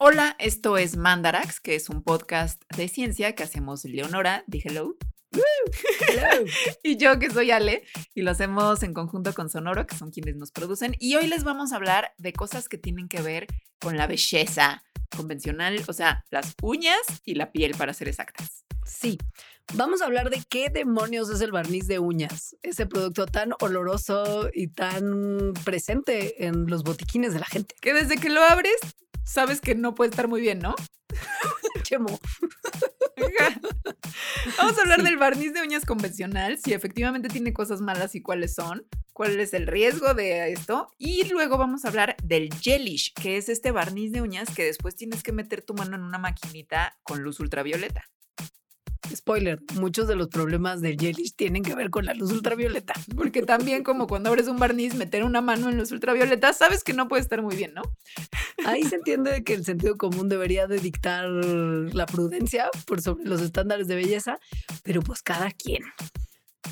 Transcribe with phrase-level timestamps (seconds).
[0.00, 4.96] Hola, esto es Mandarax, que es un podcast de ciencia que hacemos Leonora, di hello,
[6.84, 7.82] y yo que soy Ale
[8.14, 10.94] y lo hacemos en conjunto con Sonoro, que son quienes nos producen.
[11.00, 13.48] Y hoy les vamos a hablar de cosas que tienen que ver
[13.80, 14.84] con la belleza
[15.16, 18.64] convencional, o sea, las uñas y la piel para ser exactas.
[18.86, 19.18] Sí,
[19.74, 24.48] vamos a hablar de qué demonios es el barniz de uñas, ese producto tan oloroso
[24.54, 27.74] y tan presente en los botiquines de la gente.
[27.80, 28.76] Que desde que lo abres,
[29.28, 30.74] sabes que no puede estar muy bien, ¿no?
[31.82, 32.18] Chemo.
[34.58, 38.54] Vamos a hablar del barniz de uñas convencional, si efectivamente tiene cosas malas y cuáles
[38.54, 40.90] son, cuál es el riesgo de esto.
[40.98, 44.96] Y luego vamos a hablar del gelish, que es este barniz de uñas que después
[44.96, 48.08] tienes que meter tu mano en una maquinita con luz ultravioleta.
[49.14, 52.94] Spoiler, muchos de los problemas del gelish tienen que ver con la luz ultravioleta.
[53.16, 56.92] Porque también como cuando abres un barniz, meter una mano en luz ultravioleta, sabes que
[56.92, 57.82] no puede estar muy bien, ¿no?
[58.66, 63.40] Ahí se entiende que el sentido común debería de dictar la prudencia por sobre los
[63.40, 64.38] estándares de belleza,
[64.82, 65.82] pero pues cada quien.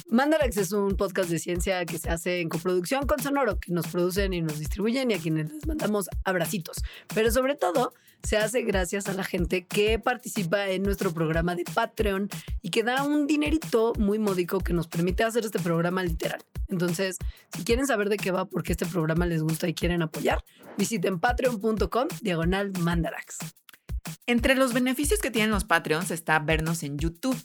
[0.09, 3.89] Mandarax es un podcast de ciencia que se hace en coproducción con Sonoro, que nos
[3.89, 6.77] producen y nos distribuyen y a quienes les mandamos abracitos.
[7.15, 7.93] Pero sobre todo,
[8.23, 12.29] se hace gracias a la gente que participa en nuestro programa de Patreon
[12.63, 16.43] y que da un dinerito muy módico que nos permite hacer este programa literal.
[16.69, 17.19] Entonces,
[17.57, 20.45] si quieren saber de qué va, porque este programa les gusta y quieren apoyar,
[20.77, 23.39] visiten patreon.com diagonal mandarax.
[24.27, 27.37] Entre los beneficios que tienen los Patreons está vernos en YouTube.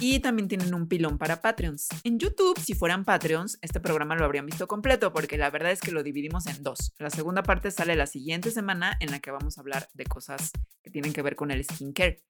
[0.00, 1.88] Y también tienen un pilón para Patreons.
[2.02, 5.80] En YouTube, si fueran Patreons, este programa lo habrían visto completo porque la verdad es
[5.80, 6.92] que lo dividimos en dos.
[6.98, 10.50] La segunda parte sale la siguiente semana en la que vamos a hablar de cosas
[10.82, 12.22] que tienen que ver con el skincare.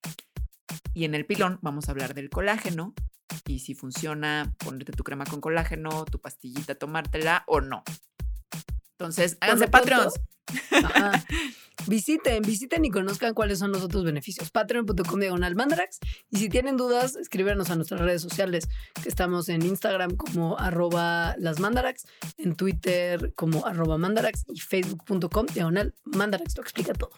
[0.92, 2.94] Y en el pilón vamos a hablar del colágeno
[3.46, 7.82] y si funciona ponerte tu crema con colágeno, tu pastillita, tomártela o no.
[8.98, 10.14] Entonces, háganse Patreons.
[10.70, 11.24] Ajá.
[11.86, 14.50] Visiten, visiten y conozcan cuáles son los otros beneficios.
[14.50, 15.98] Patreon.com diagonal mandarax.
[16.30, 18.68] Y si tienen dudas, escríbanos a nuestras redes sociales,
[19.02, 22.06] que estamos en Instagram como arroba las mandarax,
[22.38, 26.56] en Twitter como arroba mandarax y facebook.com diagonal mandarax.
[26.56, 27.10] Lo explica todo.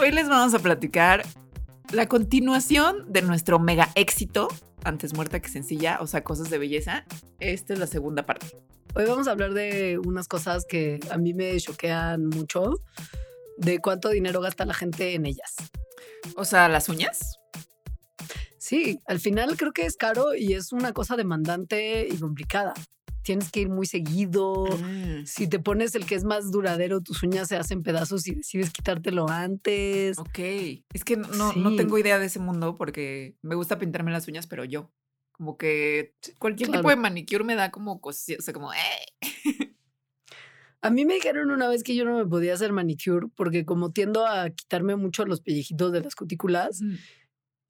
[0.00, 1.26] Hoy les vamos a platicar
[1.92, 4.48] la continuación de nuestro mega éxito,
[4.82, 7.04] antes muerta que sencilla, o sea, cosas de belleza.
[7.38, 8.46] Esta es la segunda parte.
[8.94, 12.80] Hoy vamos a hablar de unas cosas que a mí me choquean mucho,
[13.58, 15.54] de cuánto dinero gasta la gente en ellas.
[16.34, 17.38] O sea, las uñas.
[18.56, 22.72] Sí, al final creo que es caro y es una cosa demandante y complicada.
[23.22, 24.64] Tienes que ir muy seguido.
[24.66, 28.34] Mm, Si te pones el que es más duradero, tus uñas se hacen pedazos y
[28.34, 30.18] decides quitártelo antes.
[30.18, 30.38] ok.
[30.94, 34.46] Es que no, no tengo idea de ese mundo porque me gusta pintarme las uñas,
[34.46, 34.90] pero yo.
[35.32, 38.76] Como que cualquier tipo de manicure me da como cosas, o sea, como, "Eh".
[40.82, 43.92] A mí me dijeron una vez que yo no me podía hacer manicure porque como
[43.92, 46.94] tiendo a quitarme mucho los pellejitos de las cutículas, Mm.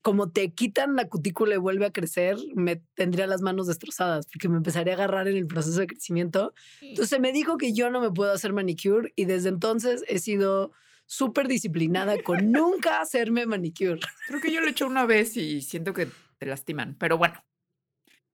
[0.03, 4.49] Como te quitan la cutícula y vuelve a crecer, me tendría las manos destrozadas porque
[4.49, 6.55] me empezaría a agarrar en el proceso de crecimiento.
[6.81, 10.73] Entonces me dijo que yo no me puedo hacer manicure y desde entonces he sido
[11.07, 14.01] súper disciplinada con nunca hacerme manicure.
[14.27, 16.09] Creo que yo lo he hecho una vez y siento que
[16.39, 17.45] te lastiman, pero bueno.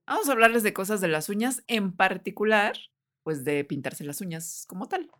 [0.06, 2.76] Vamos a hablarles de cosas de las uñas, en particular
[3.24, 5.10] pues de pintarse las uñas como tal.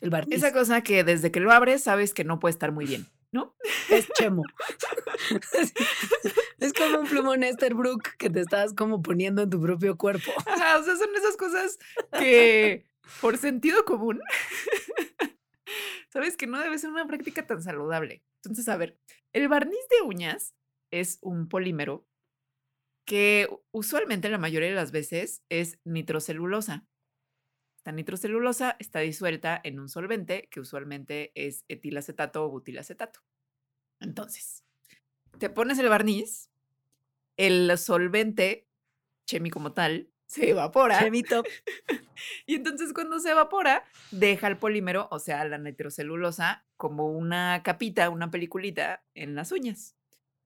[0.00, 0.38] El barniz.
[0.38, 3.54] Esa cosa que desde que lo abres sabes que no puede estar muy bien, ¿no?
[3.90, 4.42] es chemo.
[6.58, 10.32] es como un plumón Esterbrook que te estás como poniendo en tu propio cuerpo.
[10.46, 11.78] Ajá, o sea, son esas cosas
[12.18, 12.88] que
[13.20, 14.20] por sentido común,
[16.12, 18.22] sabes que no debe ser una práctica tan saludable.
[18.42, 18.98] Entonces, a ver,
[19.32, 20.54] el barniz de uñas
[20.90, 22.06] es un polímero
[23.06, 26.86] que usualmente la mayoría de las veces es nitrocelulosa.
[27.88, 33.20] Esta nitrocelulosa está disuelta en un solvente que usualmente es etilacetato o butilacetato.
[33.98, 34.62] Entonces,
[35.38, 36.50] te pones el barniz,
[37.38, 38.68] el solvente,
[39.26, 40.98] chemi como tal, se evapora.
[40.98, 41.42] Chemito.
[42.46, 48.10] y entonces cuando se evapora, deja el polímero, o sea, la nitrocelulosa, como una capita,
[48.10, 49.96] una peliculita en las uñas.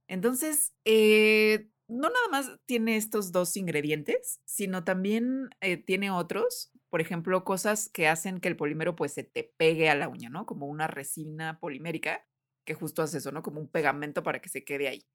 [0.06, 7.00] Entonces, eh, no nada más tiene estos dos ingredientes, sino también eh, tiene otros, por
[7.00, 10.44] ejemplo, cosas que hacen que el polímero pues se te pegue a la uña, ¿no?
[10.44, 12.28] Como una resina polimérica
[12.66, 13.42] que justo hace eso, ¿no?
[13.42, 15.06] Como un pegamento para que se quede ahí.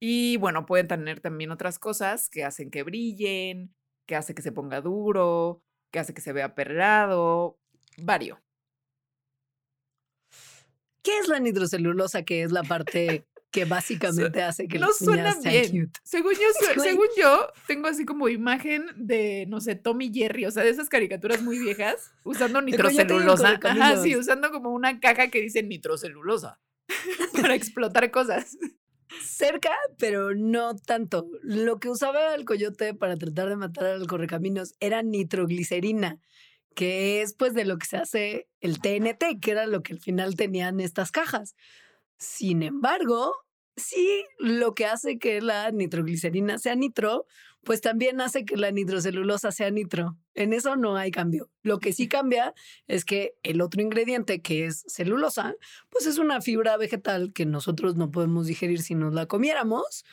[0.00, 3.74] Y bueno, pueden tener también otras cosas que hacen que brillen,
[4.06, 5.62] que hace que se ponga duro,
[5.92, 7.58] que hace que se vea perlado,
[7.98, 8.42] vario.
[11.02, 12.22] ¿Qué es la nitrocelulosa?
[12.22, 15.86] Que es la parte que básicamente hace que no sean bien.
[15.86, 16.00] Cute.
[16.02, 16.48] Según yo,
[16.82, 20.88] según yo, tengo así como imagen de, no sé, Tommy Jerry, o sea, de esas
[20.88, 23.60] caricaturas muy viejas, usando nitrocelulosa.
[23.62, 26.60] Ajá, sí, usando como una caja que dice nitrocelulosa
[27.40, 28.58] para explotar cosas.
[29.22, 31.28] Cerca, pero no tanto.
[31.42, 36.18] Lo que usaba el coyote para tratar de matar al correcaminos era nitroglicerina,
[36.74, 40.00] que es pues de lo que se hace el TNT, que era lo que al
[40.00, 41.54] final tenían estas cajas.
[42.18, 43.43] Sin embargo,
[43.76, 47.26] sí, lo que hace que la nitroglicerina sea nitro,
[47.64, 50.16] pues también hace que la nitrocelulosa sea nitro.
[50.34, 51.50] En eso no hay cambio.
[51.62, 52.54] Lo que sí cambia
[52.86, 55.54] es que el otro ingrediente, que es celulosa,
[55.90, 60.04] pues es una fibra vegetal que nosotros no podemos digerir si nos la comiéramos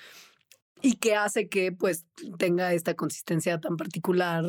[0.81, 2.05] y que hace que pues
[2.39, 4.45] tenga esta consistencia tan particular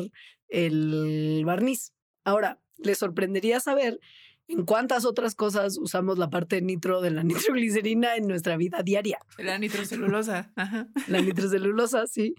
[0.47, 1.93] el barniz.
[2.23, 3.99] Ahora, les sorprendería saber
[4.47, 9.19] en cuántas otras cosas usamos la parte nitro de la nitroglicerina en nuestra vida diaria.
[9.37, 10.51] La nitrocelulosa.
[10.55, 10.87] Ajá.
[11.07, 12.35] La nitrocelulosa, sí.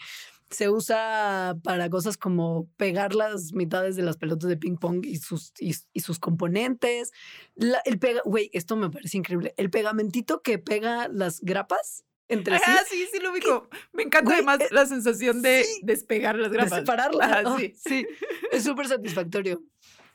[0.50, 5.16] Se usa para cosas como pegar las mitades de las pelotas de ping pong y
[5.16, 7.10] sus, y, sus componentes.
[7.56, 9.54] el pega, güey, esto me parece increíble.
[9.56, 12.64] El pegamentito que pega las grapas entre sí.
[12.66, 13.68] Ah, sí, sí lo ubico.
[13.92, 16.70] Me encanta además eh, la sensación de despegar las grapas.
[16.70, 17.58] De separarlas.
[17.58, 17.74] sí.
[17.76, 18.06] sí.
[18.52, 19.62] Es súper satisfactorio.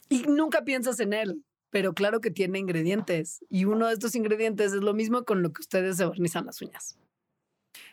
[0.09, 3.45] Y nunca piensas en él pero claro que tiene ingredientes.
[3.50, 6.62] Y uno de estos ingredientes es lo mismo con lo que ustedes se barnizan las
[6.62, 6.98] uñas.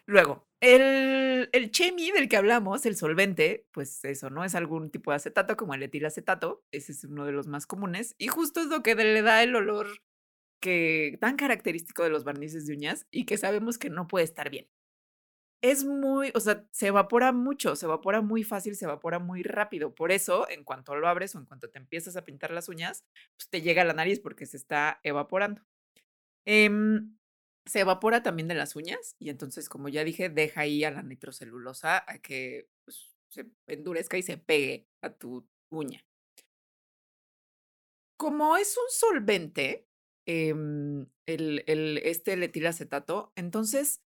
[0.06, 4.44] Luego, el, el chemi del que hablamos, el solvente, pues eso, ¿no?
[4.44, 6.64] Es algún tipo de acetato como el etilacetato.
[6.70, 8.14] Ese es uno de los más comunes.
[8.19, 9.88] Y justo es lo que le da el olor
[10.61, 14.50] que tan característico de los barnices de uñas y que sabemos que no puede estar
[14.50, 14.69] bien
[15.70, 19.94] es muy, o sea, se evapora mucho, se evapora muy fácil, se evapora muy rápido.
[19.94, 23.04] Por eso, en cuanto lo abres o en cuanto te empiezas a pintar las uñas,
[23.36, 25.62] pues te llega a la nariz porque se está evaporando.
[26.44, 27.16] Em,
[27.66, 31.02] se evapora también de las uñas y entonces, como ya dije, deja ahí a la
[31.02, 36.04] nitrocelulosa a que pues, se endurezca y se pegue a tu uña.
[38.19, 39.86] Como es un solvente,
[40.26, 44.00] em, el, el, este el etilacetato, entonces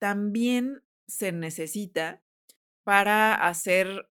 [0.00, 2.22] también se necesita
[2.84, 4.08] para hacer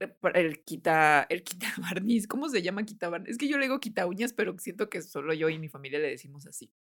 [0.00, 2.26] eh, el quita, el quita barniz.
[2.26, 3.30] ¿Cómo se llama quita barniz?
[3.30, 5.98] Es que yo le digo quita uñas, pero siento que solo yo y mi familia
[5.98, 6.72] le decimos así.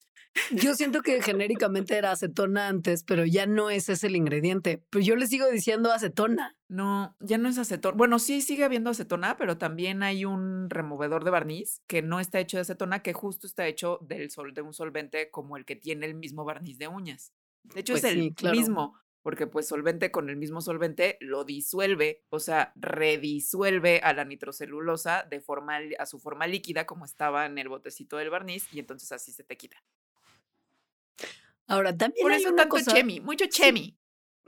[0.52, 4.84] Yo siento que genéricamente era acetona antes, pero ya no ese es el ingrediente.
[4.90, 6.56] Pero yo le sigo diciendo acetona.
[6.68, 7.96] No, ya no es acetona.
[7.96, 12.40] Bueno, sí sigue habiendo acetona, pero también hay un removedor de barniz que no está
[12.40, 15.76] hecho de acetona, que justo está hecho del sol, de un solvente como el que
[15.76, 17.32] tiene el mismo barniz de uñas.
[17.74, 22.24] De hecho, es pues el mismo, porque pues solvente con el mismo solvente lo disuelve,
[22.30, 27.58] o sea, redisuelve a la nitrocelulosa de forma, a su forma líquida como estaba en
[27.58, 29.82] el botecito del barniz y entonces así se te quita.
[31.66, 33.97] Ahora, también Por hay eso una tanto chemi, mucho chemi.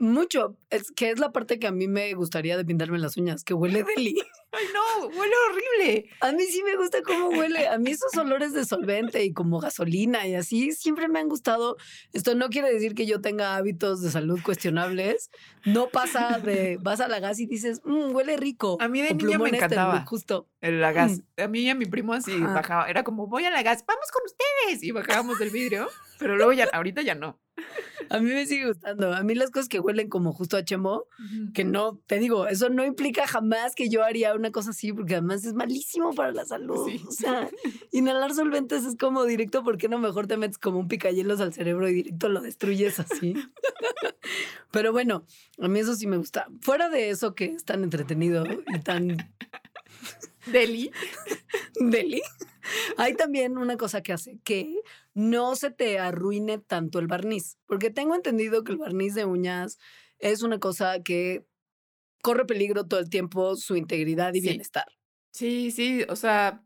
[0.01, 0.57] Mucho.
[0.71, 3.53] Es que es la parte que a mí me gustaría de pintarme las uñas, que
[3.53, 4.15] huele deli.
[4.51, 6.09] Ay, no, huele horrible.
[6.21, 7.67] A mí sí me gusta cómo huele.
[7.67, 11.77] A mí esos olores de solvente y como gasolina y así siempre me han gustado.
[12.13, 15.29] Esto no quiere decir que yo tenga hábitos de salud cuestionables.
[15.65, 18.77] No pasa de vas a la gas y dices, mmm, huele rico.
[18.81, 20.03] A mí de niña me encantaba.
[20.07, 20.49] justo.
[20.61, 21.19] El la gas.
[21.37, 21.41] Mm.
[21.43, 22.89] A mí y a mi primo así bajaba.
[22.89, 24.83] Era como, voy a la gas, vamos con ustedes.
[24.83, 25.87] Y bajábamos del vidrio.
[26.17, 27.39] Pero luego ya, ahorita ya no.
[28.09, 29.13] A mí me sigue gustando.
[29.13, 31.05] A mí las cosas que huelen como justo a chemo,
[31.53, 35.15] que no, te digo, eso no implica jamás que yo haría una cosa así, porque
[35.15, 36.89] además es malísimo para la salud.
[36.89, 37.01] Sí.
[37.07, 37.49] O sea,
[37.91, 41.53] inhalar solventes es como directo, ¿por qué no mejor te metes como un picayelos al
[41.53, 43.33] cerebro y directo lo destruyes así?
[44.71, 45.25] Pero bueno,
[45.59, 46.47] a mí eso sí me gusta.
[46.61, 49.17] Fuera de eso que es tan entretenido y tan
[50.45, 50.91] Deli.
[51.79, 52.21] deli,
[52.97, 54.81] hay también una cosa que hace que
[55.13, 59.77] no se te arruine tanto el barniz, porque tengo entendido que el barniz de uñas
[60.19, 61.45] es una cosa que
[62.23, 64.49] corre peligro todo el tiempo su integridad y Sí.
[64.49, 64.85] bienestar.
[65.33, 66.63] Sí, sí, o sea,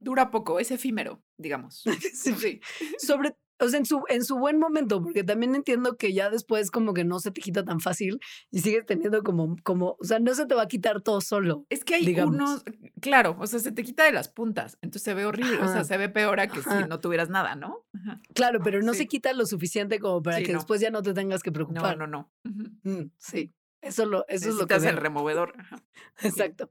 [0.00, 1.82] dura poco, es efímero, digamos.
[2.14, 2.34] Sí.
[2.36, 2.60] Sí.
[2.98, 6.70] Sobre, o sea, en su, en su buen momento, porque también entiendo que ya después
[6.70, 8.18] como que no se te quita tan fácil
[8.50, 11.64] y sigues teniendo como, como, o sea, no se te va a quitar todo solo.
[11.70, 12.34] Es que hay Digamos.
[12.34, 12.64] unos,
[13.00, 15.84] claro, o sea, se te quita de las puntas, entonces se ve horrible, o sea,
[15.84, 16.82] se ve peor a que Ajá.
[16.82, 17.86] si no tuvieras nada, ¿no?
[17.94, 18.20] Ajá.
[18.34, 18.98] Claro, pero no Sí.
[18.98, 20.58] se quita lo suficiente como para Sí, que no.
[20.58, 21.96] después ya no te tengas que No, preocupar.
[21.98, 22.30] no, no.
[22.44, 22.70] Ujú.
[22.82, 25.02] Mm, sí, eso, lo, eso es lo que Necesitas el veo.
[25.02, 25.52] removedor.
[26.22, 26.68] Exacto.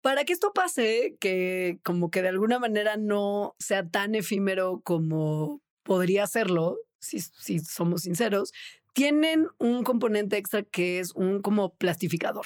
[0.00, 5.60] Para que esto pase, que como que de alguna manera no sea tan efímero como
[5.88, 8.52] podría serlo, si, si somos sinceros,
[8.92, 12.44] tienen un componente extra que es un como plastificador.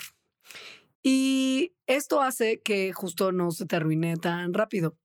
[1.03, 4.97] Y esto hace que justo no se te arruine tan rápido.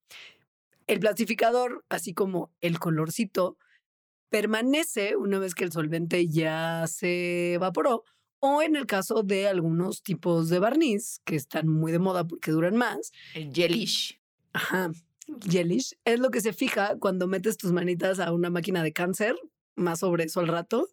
[0.85, 3.57] El plastificador, así como el colorcito,
[4.29, 8.03] permanece una vez que el solvente ya se evaporó
[8.39, 12.51] o en el caso de algunos tipos de barniz que están muy de moda porque
[12.51, 13.11] duran más.
[13.33, 14.21] El gelish.
[14.53, 14.91] Ajá.
[15.49, 19.35] Gelish es lo que se fija cuando metes tus manitas a una máquina de cáncer,
[19.75, 20.87] más sobre eso al rato,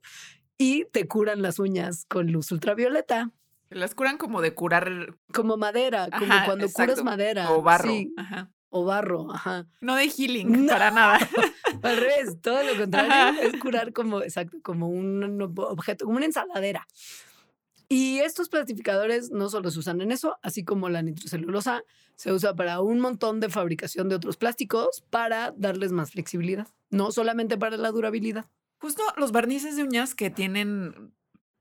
[0.59, 3.31] y te curan las uñas con luz ultravioleta,
[3.71, 7.51] Las curan como de curar como madera, como cuando curas madera.
[7.51, 7.89] o barro.
[7.91, 8.51] sí, Ajá.
[8.69, 9.67] o barro, ajá.
[9.81, 10.73] No de healing, No.
[10.73, 11.19] para nada.
[11.83, 13.41] Al revés, todo lo contrario Ajá.
[13.43, 16.87] es curar como, exacto, como un objeto, como una ensaladera.
[17.97, 21.85] Y estos plastificadores no solo se usan en eso, así como la nitrocelulosa
[22.17, 27.13] se usa para un montón de fabricación de otros plásticos para darles más flexibilidad, no
[27.13, 28.47] solamente para la durabilidad.
[28.79, 31.15] Justo los barnices de uñas que tienen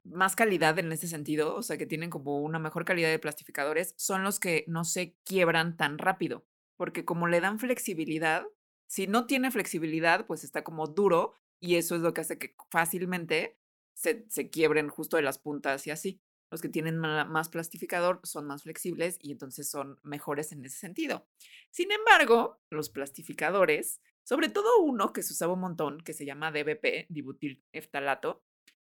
[0.04, 3.94] más calidad en ese sentido, o sea, que tienen como una mejor calidad de plastificadores,
[3.96, 6.48] son los que no se quiebran tan rápido,
[6.78, 8.44] porque como le dan flexibilidad,
[8.88, 12.56] si no tiene flexibilidad, pues está como duro y eso es lo que hace que
[12.72, 13.56] fácilmente
[13.94, 16.22] se, se quiebren justo de las puntas y así.
[16.52, 21.28] Los que tienen más plastificador son más flexibles y entonces son mejores en ese sentido.
[21.72, 26.52] Sin embargo, los plastificadores, sobre todo uno que se usaba un montón, que se llama
[26.52, 28.44] DBP, dibutil eftalato,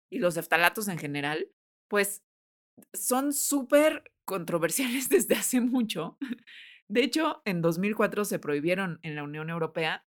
[0.10, 1.52] y los eftalatos en general,
[1.88, 2.24] pues
[2.94, 6.18] son súper controversiales desde hace mucho.
[6.88, 10.06] De hecho, en 2004 se prohibieron en la Unión Europea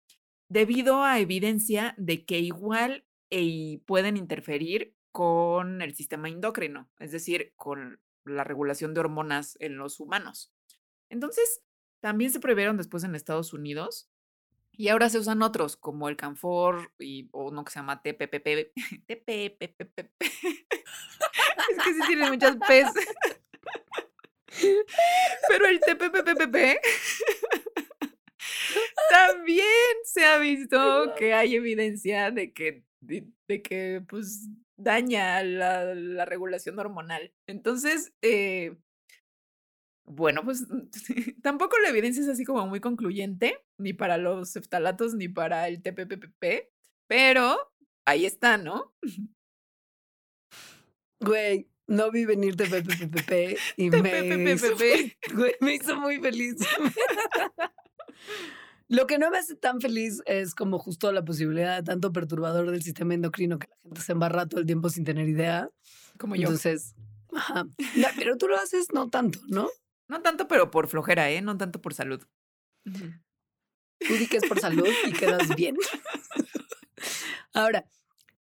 [0.50, 7.54] debido a evidencia de que igual eh, pueden interferir con el sistema endocrino, es decir,
[7.56, 10.54] con la regulación de hormonas en los humanos.
[11.10, 11.64] Entonces,
[12.00, 14.10] también se prohibieron después en Estados Unidos
[14.72, 18.74] y ahora se usan otros como el Canfor y o uno que se llama TPPP.
[19.08, 20.12] TPPPP.
[21.72, 22.92] Es que sí tiene muchas P's.
[25.48, 26.82] Pero el TPPPP
[29.10, 29.68] también
[30.04, 36.26] se ha visto que hay evidencia de que, de, de que pues daña la, la
[36.26, 37.34] regulación hormonal.
[37.48, 38.78] Entonces, eh,
[40.06, 40.66] bueno, pues
[41.42, 45.82] tampoco la evidencia es así como muy concluyente, ni para los eftalatos ni para el
[45.82, 46.70] TPPPP,
[47.08, 47.58] pero
[48.06, 48.94] ahí está, ¿no?
[51.24, 54.76] Güey, no vi venir de PPPP y me hizo,
[55.60, 56.56] me hizo muy feliz.
[58.92, 62.70] Lo que no me hace tan feliz es como justo la posibilidad de tanto perturbador
[62.70, 65.70] del sistema endocrino que la gente se embarra todo el tiempo sin tener idea.
[66.18, 66.42] Como yo.
[66.42, 66.94] Entonces,
[67.34, 67.64] ajá.
[67.64, 69.70] No, pero tú lo haces no tanto, ¿no?
[70.10, 71.42] No tanto, pero por flojera, ¿eh?
[71.42, 72.22] No tanto por salud.
[72.84, 75.78] Tú di que es por salud y quedas bien.
[77.54, 77.86] Ahora,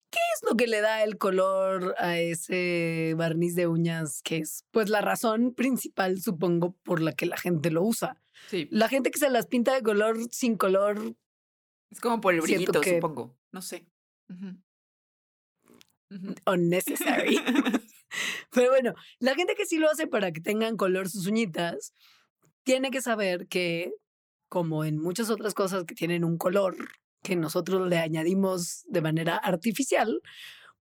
[0.10, 4.66] ¿qué es lo que le da el color a ese barniz de uñas que es?
[4.72, 8.20] Pues la razón principal, supongo, por la que la gente lo usa.
[8.48, 11.16] Sí, La gente que se las pinta de color sin color,
[11.92, 13.38] es como por el brillito, que- supongo.
[13.52, 13.86] No sé.
[16.46, 17.38] Unnecessary.
[18.52, 21.94] Pero bueno, la gente que sí lo hace para que tengan color sus uñitas,
[22.64, 23.92] tiene que saber que,
[24.50, 26.76] como en muchas otras cosas que tienen un color
[27.22, 30.22] que nosotros le añadimos de manera artificial,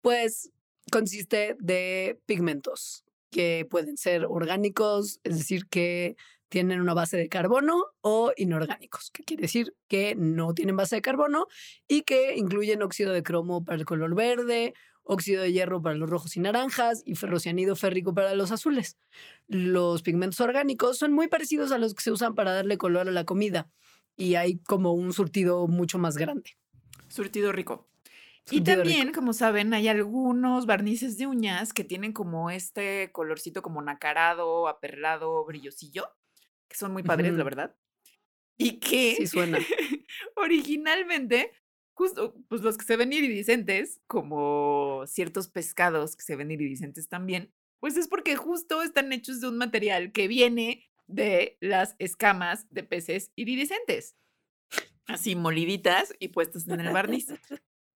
[0.01, 0.51] pues
[0.91, 6.15] consiste de pigmentos que pueden ser orgánicos, es decir, que
[6.49, 11.01] tienen una base de carbono o inorgánicos, que quiere decir que no tienen base de
[11.01, 11.47] carbono
[11.87, 14.73] y que incluyen óxido de cromo para el color verde,
[15.03, 18.97] óxido de hierro para los rojos y naranjas y ferrocianido férrico para los azules.
[19.47, 23.11] Los pigmentos orgánicos son muy parecidos a los que se usan para darle color a
[23.11, 23.69] la comida
[24.15, 26.57] y hay como un surtido mucho más grande.
[27.07, 27.87] Surtido rico.
[28.49, 33.81] Y también, como saben, hay algunos barnices de uñas que tienen como este colorcito como
[33.81, 36.07] nacarado, aperlado, brillosillo,
[36.67, 37.75] que son muy padres, la verdad.
[38.57, 39.59] Y que sí suena.
[40.35, 41.51] originalmente,
[41.93, 47.53] justo, pues los que se ven iridiscentes, como ciertos pescados que se ven iridiscentes también,
[47.79, 52.83] pues es porque justo están hechos de un material que viene de las escamas de
[52.83, 54.15] peces iridiscentes.
[55.05, 57.27] Así moliditas y puestas en el barniz.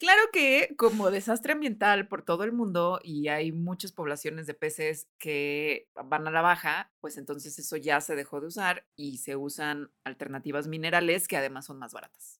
[0.02, 5.08] Claro que como desastre ambiental por todo el mundo y hay muchas poblaciones de peces
[5.20, 9.36] que van a la baja, pues entonces eso ya se dejó de usar y se
[9.36, 12.40] usan alternativas minerales que además son más baratas.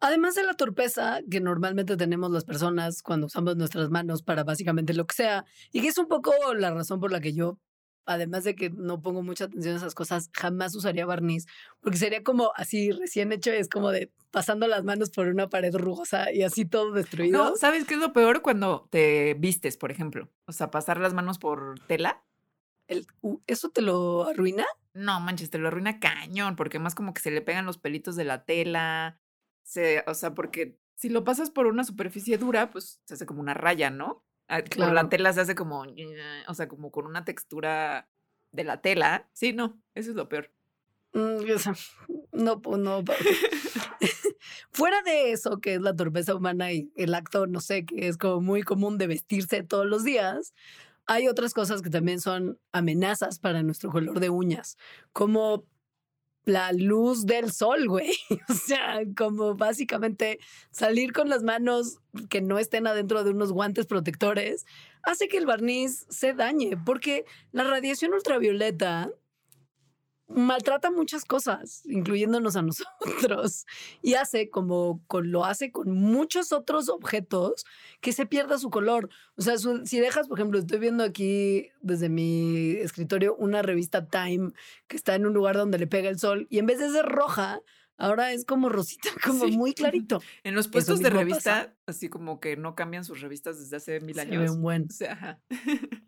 [0.00, 4.94] Además de la torpeza que normalmente tenemos las personas cuando usamos nuestras manos para básicamente
[4.94, 7.60] lo que sea, y que es un poco la razón por la que yo
[8.06, 11.46] además de que no pongo mucha atención a esas cosas, jamás usaría barniz,
[11.80, 15.74] porque sería como así recién hecho, es como de pasando las manos por una pared
[15.74, 17.50] rugosa y así todo destruido.
[17.50, 20.28] No, ¿sabes qué es lo peor cuando te vistes, por ejemplo?
[20.46, 22.24] O sea, pasar las manos por tela.
[22.86, 23.06] El,
[23.46, 24.66] ¿Eso te lo arruina?
[24.92, 28.16] No, manches, te lo arruina cañón, porque más como que se le pegan los pelitos
[28.16, 29.20] de la tela.
[29.62, 33.40] Se, o sea, porque si lo pasas por una superficie dura, pues se hace como
[33.40, 34.24] una raya, ¿no?
[34.48, 35.84] Ah, la tela se hace como,
[36.48, 38.08] o sea, como con una textura
[38.52, 39.28] de la tela.
[39.32, 40.50] Sí, no, eso es lo peor.
[41.12, 41.44] Mm,
[42.32, 43.02] no, pues no.
[44.70, 48.18] Fuera de eso, que es la torpeza humana y el acto, no sé, que es
[48.18, 50.54] como muy común de vestirse todos los días,
[51.06, 54.78] hay otras cosas que también son amenazas para nuestro color de uñas,
[55.12, 55.64] como
[56.44, 58.12] la luz del sol, güey.
[58.48, 60.38] O sea, como básicamente
[60.70, 61.98] salir con las manos
[62.28, 64.66] que no estén adentro de unos guantes protectores
[65.02, 69.10] hace que el barniz se dañe, porque la radiación ultravioleta
[70.28, 73.66] maltrata muchas cosas, incluyéndonos a nosotros,
[74.02, 77.64] y hace como lo hace con muchos otros objetos
[78.00, 79.08] que se pierda su color.
[79.36, 84.52] O sea, si dejas, por ejemplo, estoy viendo aquí desde mi escritorio una revista Time
[84.86, 87.04] que está en un lugar donde le pega el sol y en vez de ser
[87.04, 87.60] roja,
[87.96, 90.20] ahora es como rosita, como muy clarito.
[90.44, 94.18] En los puestos de revista, así como que no cambian sus revistas desde hace mil
[94.18, 94.52] años.
[94.52, 94.88] Se buen.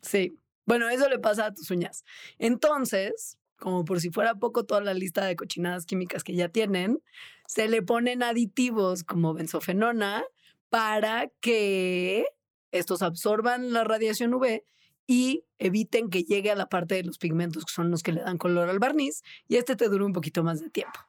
[0.02, 0.38] sí.
[0.66, 2.04] Bueno, eso le pasa a tus uñas.
[2.38, 7.02] Entonces, como por si fuera poco toda la lista de cochinadas químicas que ya tienen,
[7.46, 10.24] se le ponen aditivos como benzofenona
[10.68, 12.26] para que
[12.70, 14.62] estos absorban la radiación UV
[15.06, 18.22] y eviten que llegue a la parte de los pigmentos que son los que le
[18.22, 21.00] dan color al barniz y este te dure un poquito más de tiempo.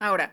[0.00, 0.32] Ahora,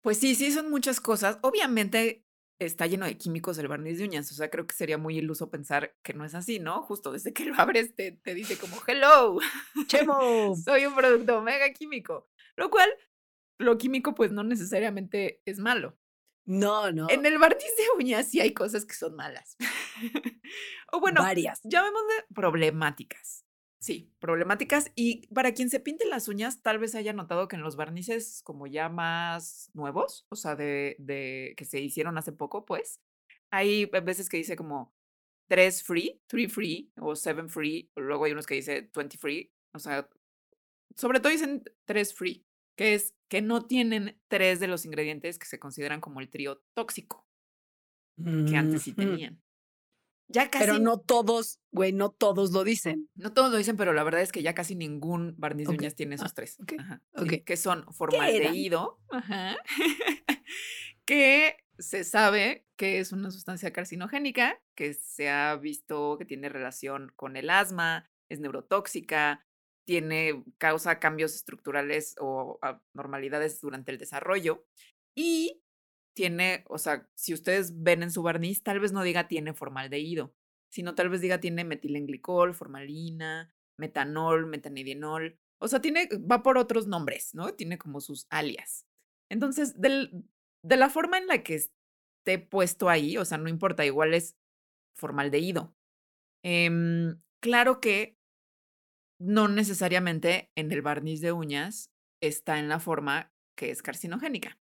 [0.00, 1.38] pues sí, sí son muchas cosas.
[1.42, 2.25] Obviamente
[2.58, 4.30] está lleno de químicos el barniz de uñas.
[4.32, 6.82] O sea, creo que sería muy iluso pensar que no es así, ¿no?
[6.82, 9.38] Justo desde que lo abres te, te dice como, hello,
[9.86, 12.28] chemo, soy un producto mega químico.
[12.56, 12.88] Lo cual,
[13.58, 15.96] lo químico pues no necesariamente es malo.
[16.44, 17.10] No, no.
[17.10, 19.56] En el barniz de uñas sí hay cosas que son malas.
[20.92, 21.60] o bueno, varias.
[21.64, 23.45] Llamémosle problemáticas.
[23.86, 24.90] Sí, problemáticas.
[24.96, 28.42] Y para quien se pinte las uñas, tal vez haya notado que en los barnices
[28.42, 33.00] como ya más nuevos, o sea, de, de que se hicieron hace poco, pues,
[33.52, 34.92] hay veces que dice como
[35.48, 39.52] 3 free, 3 free o 7 free, o luego hay unos que dice 20 free,
[39.72, 40.08] o sea,
[40.96, 42.44] sobre todo dicen 3 free,
[42.76, 46.60] que es que no tienen tres de los ingredientes que se consideran como el trío
[46.74, 47.28] tóxico,
[48.16, 49.40] que antes sí tenían.
[50.28, 50.64] Ya casi.
[50.64, 53.08] Pero no todos, güey, no todos lo dicen.
[53.14, 55.94] No todos lo dicen, pero la verdad es que ya casi ningún barniz de uñas
[55.94, 56.58] tiene esos ah, tres.
[57.44, 59.56] que son formaldehído, ajá,
[61.04, 67.12] que se sabe que es una sustancia carcinogénica, que se ha visto que tiene relación
[67.16, 69.46] con el asma, es neurotóxica,
[69.86, 74.66] tiene, causa cambios estructurales o anormalidades durante el desarrollo
[75.14, 75.62] y
[76.16, 80.34] tiene, o sea, si ustedes ven en su barniz, tal vez no diga tiene formaldehído,
[80.72, 85.38] sino tal vez diga tiene metilenglicol, formalina, metanol, metanedienol.
[85.60, 87.52] O sea, tiene, va por otros nombres, ¿no?
[87.52, 88.86] Tiene como sus alias.
[89.30, 94.14] Entonces, de la forma en la que esté puesto ahí, o sea, no importa, igual
[94.14, 94.38] es
[94.96, 95.76] formaldehído.
[96.42, 98.16] Eh, claro que
[99.20, 104.58] no necesariamente en el barniz de uñas está en la forma que es carcinogénica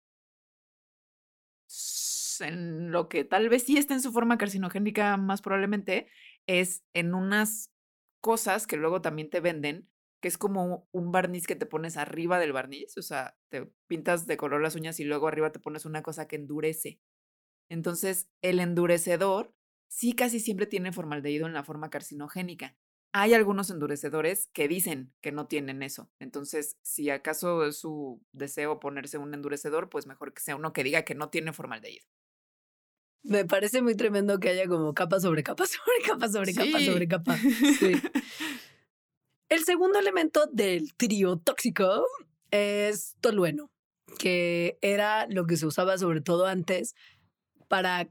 [2.40, 6.09] en lo que tal vez sí está en su forma carcinogénica más probablemente,
[6.47, 7.70] es en unas
[8.20, 9.88] cosas que luego también te venden,
[10.20, 14.27] que es como un barniz que te pones arriba del barniz, o sea, te pintas
[14.27, 17.01] de color las uñas y luego arriba te pones una cosa que endurece.
[17.68, 19.55] Entonces, el endurecedor
[19.88, 22.77] sí casi siempre tiene formaldehído en la forma carcinogénica.
[23.12, 26.11] Hay algunos endurecedores que dicen que no tienen eso.
[26.18, 30.83] Entonces, si acaso es su deseo ponerse un endurecedor, pues mejor que sea uno que
[30.85, 32.07] diga que no tiene formaldehído.
[33.25, 37.09] Me parece muy tremendo que haya como capa sobre capa, sobre capa, sobre capa, sobre
[37.09, 37.37] capa.
[37.37, 37.93] Sí.
[39.49, 42.07] El segundo elemento del trío tóxico
[42.51, 43.71] es tolueno,
[44.19, 46.95] que era lo que se usaba sobre todo antes
[47.69, 48.11] para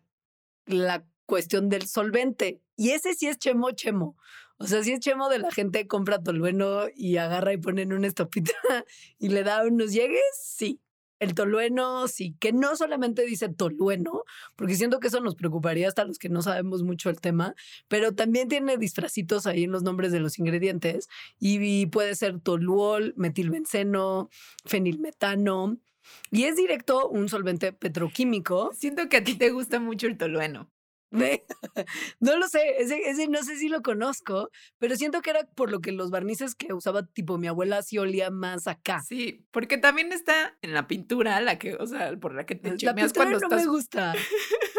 [0.66, 2.62] la cuestión del solvente.
[2.76, 4.18] Y ese sí es chemo chemo.
[4.58, 7.84] O sea, si es chemo de la gente que compra tolueno y agarra y pone
[7.84, 8.54] en una estopita
[9.20, 10.80] y le da unos llegues, sí.
[11.24, 14.26] El tolueno, sí, que no solamente dice tolueno,
[14.58, 17.56] porque siento que eso nos preocuparía hasta los que no sabemos mucho el tema,
[17.88, 21.08] pero también tiene disfracitos ahí en los nombres de los ingredientes
[21.40, 24.30] y puede ser toluol, metilbenceno,
[24.66, 25.78] fenilmetano.
[26.30, 28.72] Y es directo un solvente petroquímico.
[28.74, 30.70] Siento que a ti te gusta mucho el tolueno.
[32.20, 34.50] No lo sé, ese, no sé si lo conozco,
[34.80, 37.98] pero siento que era por lo que los barnices que usaba tipo mi abuela sí
[37.98, 39.02] olía más acá.
[39.02, 42.76] Sí, porque también está en la pintura, la que, o sea, por la que te
[42.84, 44.14] la cuando no me gusta.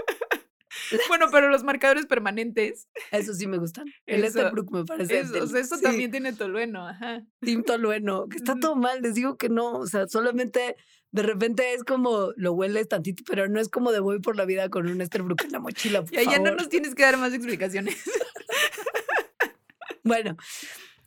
[1.09, 2.89] bueno, pero los marcadores permanentes.
[3.11, 3.87] Eso sí me gustan.
[4.07, 5.21] El Esterbrook me parece.
[5.21, 7.23] Eso, eso también tiene tolueno, ajá.
[7.41, 10.77] Team tolueno, que está todo mal, les digo que no, o sea, solamente
[11.13, 14.45] de repente es como lo hueles tantito, pero no es como de voy por la
[14.45, 16.03] vida con un Esterbrook en la mochila.
[16.03, 17.95] Por ya, ya no nos tienes que dar más explicaciones.
[20.03, 20.37] bueno,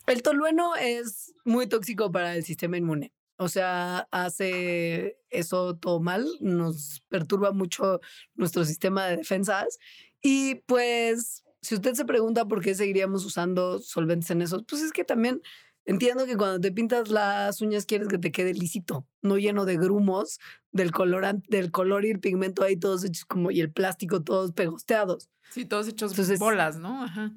[0.08, 3.12] el tolueno es muy tóxico para el sistema inmune.
[3.38, 8.02] O sea, hace eso todo mal, nos perturba mucho
[8.36, 9.78] nuestro sistema de defensas.
[10.22, 14.92] Y pues, si usted se pregunta por qué seguiríamos usando solventes en esos, pues es
[14.92, 15.42] que también
[15.88, 19.78] Entiendo que cuando te pintas las uñas quieres que te quede lisito, no lleno de
[19.78, 20.38] grumos
[20.74, 24.52] del colorante, del color y el pigmento ahí todos hechos como y el plástico todos
[24.52, 25.30] pegosteados.
[25.50, 27.04] Sí, todos hechos bolas, ¿no?
[27.04, 27.32] Ajá.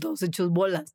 [0.00, 0.94] todos hechos bolas.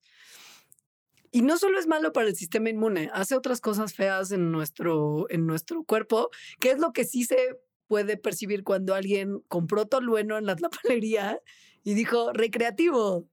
[1.31, 5.27] Y no solo es malo para el sistema inmune, hace otras cosas feas en nuestro,
[5.29, 10.37] en nuestro cuerpo, que es lo que sí se puede percibir cuando alguien compró tolueno
[10.37, 11.39] en la tapalería
[11.83, 13.27] y dijo recreativo.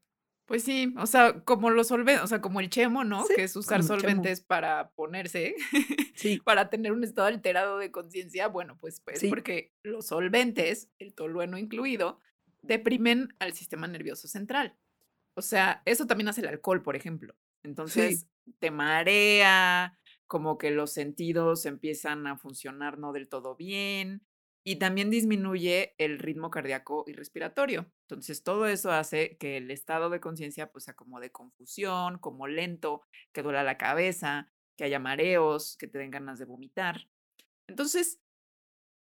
[0.46, 3.26] Pues sí, o sea, como los solventes, o sea, como el chemo, ¿no?
[3.26, 5.54] que es usar solventes para ponerse,
[6.14, 6.40] sí.
[6.44, 8.48] para tener un estado alterado de conciencia.
[8.48, 12.20] Bueno, pues, pues porque los solventes, el tolueno incluido,
[12.62, 14.74] deprimen al sistema nervioso central.
[15.34, 17.34] O sea, eso también hace el alcohol, por ejemplo.
[17.68, 18.26] Entonces,
[18.58, 24.26] te marea, como que los sentidos empiezan a funcionar no del todo bien,
[24.64, 27.90] y también disminuye el ritmo cardíaco y respiratorio.
[28.02, 32.46] Entonces, todo eso hace que el estado de conciencia pues sea como de confusión, como
[32.46, 33.02] lento,
[33.32, 37.08] que duela la cabeza, que haya mareos, que te den ganas de vomitar.
[37.66, 38.20] Entonces,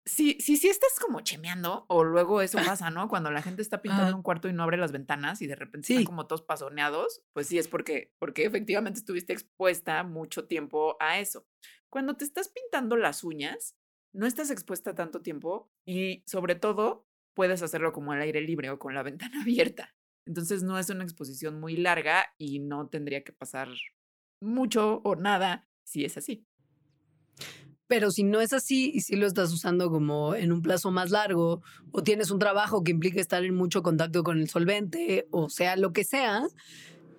[0.09, 3.09] si, si, si estás como chemeando, o luego eso pasa, ¿no?
[3.09, 5.93] Cuando la gente está pintando un cuarto y no abre las ventanas y de repente
[5.93, 11.19] están como todos pasoneados, pues sí es porque, porque efectivamente estuviste expuesta mucho tiempo a
[11.19, 11.47] eso.
[11.91, 13.77] Cuando te estás pintando las uñas,
[14.15, 18.79] no estás expuesta tanto tiempo y sobre todo puedes hacerlo como al aire libre o
[18.79, 19.95] con la ventana abierta.
[20.27, 23.69] Entonces no es una exposición muy larga y no tendría que pasar
[24.41, 26.48] mucho o nada si es así.
[27.89, 31.11] Pero si no es así y si lo estás usando como en un plazo más
[31.11, 35.49] largo o tienes un trabajo que implica estar en mucho contacto con el solvente o
[35.49, 36.47] sea lo que sea,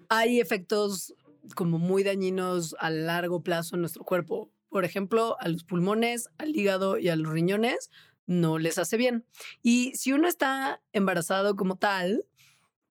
[0.07, 1.15] hay efectos
[1.55, 6.55] como muy dañinos a largo plazo en nuestro cuerpo por ejemplo, a los pulmones, al
[6.55, 7.89] hígado y a los riñones,
[8.27, 9.25] no les hace bien.
[9.63, 12.25] Y si uno está embarazado como tal,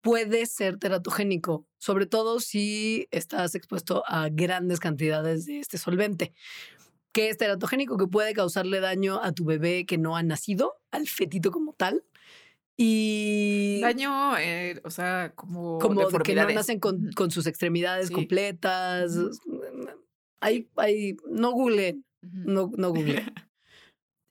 [0.00, 6.32] puede ser teratogénico, sobre todo si estás expuesto a grandes cantidades de este solvente,
[7.14, 11.08] que es teratogénico, que puede causarle daño a tu bebé que no ha nacido, al
[11.08, 12.04] fetito como tal.
[12.76, 13.80] Y.
[13.80, 15.78] Daño, eh, o sea, como.
[15.78, 19.16] Como que no nacen con, sus extremidades completas
[20.76, 23.32] hay, no googleen, no, no googleen.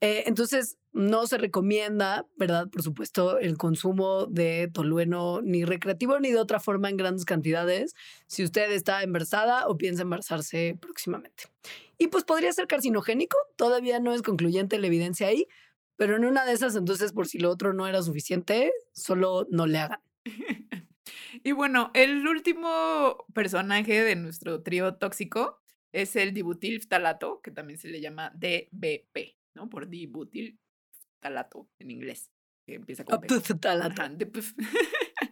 [0.05, 2.67] Eh, entonces, no se recomienda, ¿verdad?
[2.69, 7.95] Por supuesto, el consumo de tolueno ni recreativo ni de otra forma en grandes cantidades
[8.27, 11.45] si usted está embarazada o piensa embarazarse próximamente.
[12.03, 15.47] Y pues podría ser carcinogénico, todavía no es concluyente la evidencia ahí,
[15.95, 19.67] pero en una de esas, entonces, por si lo otro no era suficiente, solo no
[19.67, 20.01] le hagan.
[21.43, 25.61] Y bueno, el último personaje de nuestro trío tóxico
[25.91, 29.69] es el dibutilftalato, que también se le llama DBP, ¿no?
[29.69, 32.31] Por dibutilftalato en inglés,
[32.65, 33.21] que empieza con.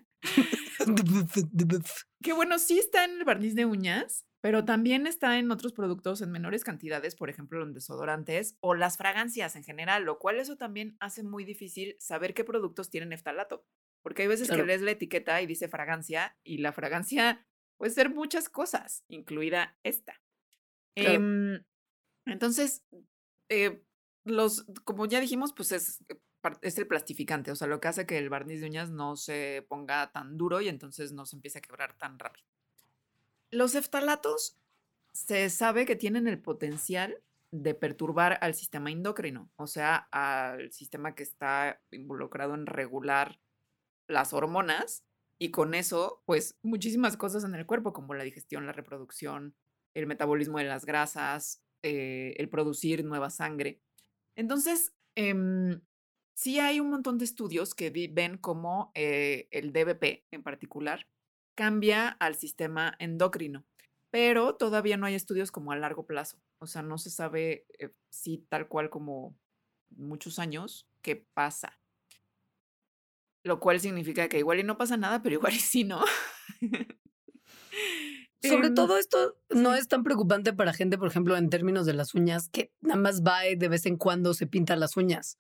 [2.22, 6.22] Que bueno, sí está en el barniz de uñas, pero también está en otros productos
[6.22, 10.58] en menores cantidades, por ejemplo, los desodorantes o las fragancias en general, lo cual eso
[10.58, 13.66] también hace muy difícil saber qué productos tienen eftalato.
[14.04, 17.46] Porque hay veces que lees la etiqueta y dice fragancia y la fragancia
[17.78, 20.20] puede ser muchas cosas, incluida esta.
[20.96, 21.14] Claro.
[21.14, 21.64] Em,
[22.26, 22.84] entonces,
[23.50, 23.84] eh,
[24.26, 26.20] los, como ya dijimos, pues es, eh,
[26.64, 29.66] es el plastificante, o sea, lo que hace que el barniz de uñas no se
[29.70, 32.48] ponga tan duro y entonces no se empiece a quebrar tan rápido.
[33.52, 34.58] Los eftalatos
[35.12, 41.16] se sabe que tienen el potencial de perturbar al sistema endocrino, o sea, al sistema
[41.16, 43.42] que está involucrado en regular
[44.08, 45.04] las hormonas
[45.38, 49.54] y con eso, pues muchísimas cosas en el cuerpo, como la digestión, la reproducción,
[49.94, 53.82] el metabolismo de las grasas, eh, el producir nueva sangre.
[54.36, 55.82] Entonces, em,
[56.34, 61.06] sí hay un montón de estudios que ven cómo eh, el DBP en particular
[61.62, 63.68] cambia al sistema endocrino,
[64.10, 66.42] pero todavía no hay estudios como a largo plazo.
[66.58, 69.38] O sea, no se sabe eh, si tal cual como
[69.92, 71.80] muchos años qué pasa.
[73.44, 76.04] Lo cual significa que igual y no pasa nada, pero igual y sí, ¿no?
[78.42, 81.94] Sobre Em, todo esto no es tan preocupante para gente, por ejemplo, en términos de
[81.94, 85.38] las uñas, que nada más va y de vez en cuando se pinta las uñas.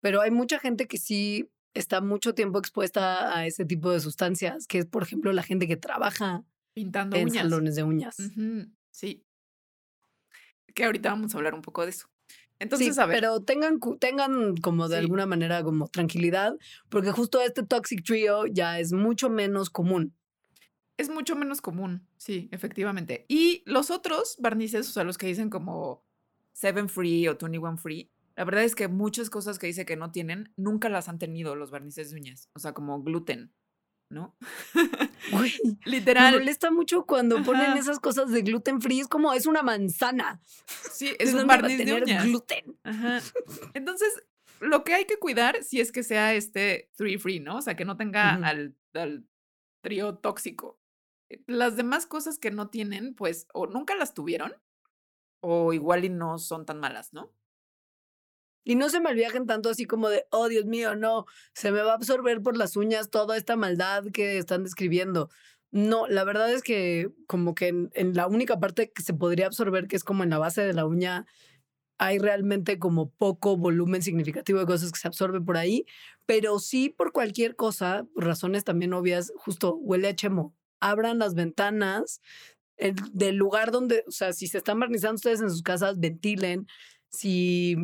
[0.00, 4.66] Pero hay mucha gente que sí está mucho tiempo expuesta a ese tipo de sustancias,
[4.66, 7.42] que es, por ejemplo, la gente que trabaja pintando en uñas.
[7.44, 8.16] salones de uñas.
[8.90, 9.22] Sí.
[10.74, 12.08] Que ahorita vamos a hablar un poco de eso.
[12.28, 13.16] Sí, Entonces, a ver.
[13.20, 15.00] pero tengan, tengan como de Sí.
[15.00, 16.56] alguna manera como tranquilidad,
[16.88, 20.14] porque justo este Toxic Trio ya es mucho menos común.
[20.96, 23.26] Es mucho menos común, sí, efectivamente.
[23.28, 26.02] Y los otros barnices, o sea, los que dicen como
[26.54, 30.12] Seven Free o 21 Free, la verdad es que muchas cosas que dice que no
[30.12, 32.48] tienen, nunca las han tenido los barnices de uñas.
[32.54, 33.52] O sea, como gluten,
[34.10, 34.36] ¿no?
[35.32, 36.34] Güey, me Literal.
[36.38, 40.40] molesta mucho cuando ponen esas cosas de gluten free, es como es una manzana.
[40.92, 42.24] Sí, ¿De es un barniz de uñas.
[42.24, 42.78] gluten?
[42.84, 43.20] Ajá.
[43.74, 44.12] Entonces,
[44.60, 47.56] lo que hay que cuidar si es que sea este three free, ¿no?
[47.56, 49.26] O sea, que no tenga al, al
[49.82, 50.78] trío tóxico.
[51.30, 54.54] Eh, Las demás cosas que no tienen, pues, o nunca las tuvieron,
[55.42, 57.32] o igual y no son tan malas, ¿no?
[58.68, 61.24] Y no se malviajen tanto así como de, oh Dios mío, no,
[61.54, 65.30] se me va a absorber por las uñas toda esta maldad que están describiendo.
[65.70, 69.46] No, la verdad es que como que en, en la única parte que se podría
[69.46, 71.26] absorber, que es como en la base de la uña,
[71.98, 75.86] hay realmente como poco volumen significativo de cosas que se absorbe por ahí,
[76.26, 80.56] pero sí por cualquier cosa, razones también obvias, justo huele a chemo.
[80.80, 82.20] Abran las ventanas
[82.76, 86.66] el- del lugar donde, o sea, si se están barnizando ustedes en sus casas, ventilen.
[87.10, 87.76] Si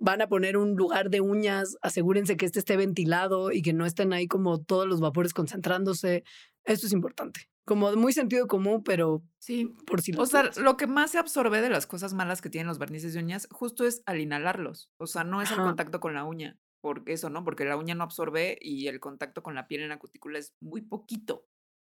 [0.00, 3.86] van a poner un lugar de uñas, asegúrense que este esté ventilado y que no
[3.86, 6.24] estén ahí como todos los vapores concentrándose.
[6.64, 7.48] Esto es importante.
[7.66, 9.66] Como muy sentido común, pero Sí.
[9.86, 12.66] por si O sea, lo que más se absorbe de las cosas malas que tienen
[12.66, 14.90] los barnices de uñas justo es al inhalarlos.
[14.96, 15.64] O sea, no es el Ajá.
[15.66, 16.58] contacto con la uña.
[16.80, 17.44] Porque eso, ¿no?
[17.44, 20.54] Porque la uña no absorbe y el contacto con la piel en la cutícula es
[20.60, 21.44] muy poquito.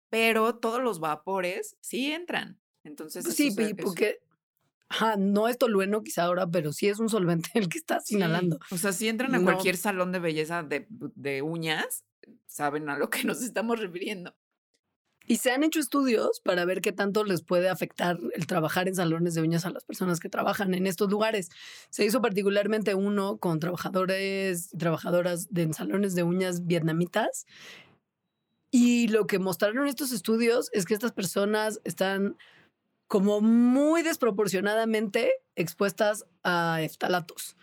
[0.10, 2.60] Pero todos los vapores sí entran.
[2.84, 4.20] Entonces, Pues sí, es- porque
[4.92, 8.16] ajá, no es tolueno quizá ahora, pero sí es un solvente el que estás sí,
[8.16, 8.60] inhalando.
[8.70, 9.46] O sea, si entran a No.
[9.46, 12.04] cualquier salón de belleza de, de uñas,
[12.46, 14.36] saben a lo que nos estamos refiriendo.
[15.28, 18.96] Y se han hecho estudios para ver qué tanto les puede afectar el trabajar en
[18.96, 21.50] salones de uñas a las personas que trabajan en estos lugares.
[21.90, 27.46] Se hizo particularmente uno con trabajadores y trabajadoras de salones de uñas vietnamitas.
[28.72, 32.38] Y lo que mostraron estos estudios es que estas personas están
[33.12, 37.58] como muy desproporcionadamente expuestas a eftalatos.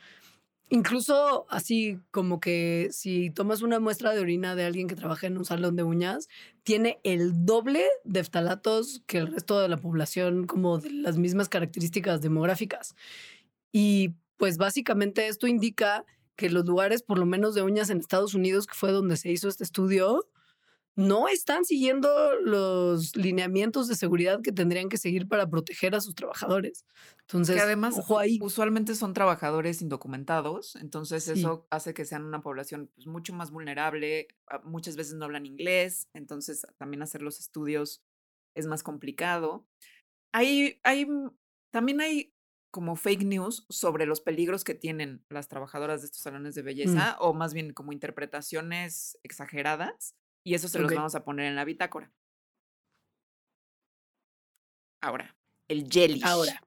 [0.68, 5.38] Incluso así como que si tomas una muestra de orina de alguien que trabaja en
[5.38, 6.28] un salón de uñas,
[6.64, 11.48] tiene el doble de eftalatos que el resto de la población, como de las mismas
[11.48, 12.94] características demográficas.
[13.72, 16.04] Y pues básicamente esto indica
[16.36, 19.30] que los lugares, por lo menos de uñas en Estados Unidos, que fue donde se
[19.30, 20.28] hizo este estudio,
[20.98, 22.08] no están siguiendo
[22.40, 26.84] los lineamientos de seguridad que tendrían que seguir para proteger a sus trabajadores.
[27.22, 28.38] Entonces, que además ojo ahí.
[28.42, 31.32] usualmente son trabajadores indocumentados, entonces Sí.
[31.40, 35.46] eso hace que sean una población pues, mucho más vulnerable, a- muchas veces no hablan
[35.46, 38.02] inglés, entonces también hacer los estudios
[38.56, 39.66] es más complicado.
[40.32, 41.30] Hay, hay, mm,
[41.72, 42.34] también hay
[42.70, 47.16] como fake news sobre los peligros que tienen las trabajadoras de estos salones de belleza,
[47.20, 50.14] o más bien como interpretaciones exageradas,
[50.48, 52.10] y eso se los vamos a poner en la bitácora.
[55.02, 55.36] Ahora,
[55.68, 56.22] el jelly.
[56.24, 56.62] Ahora,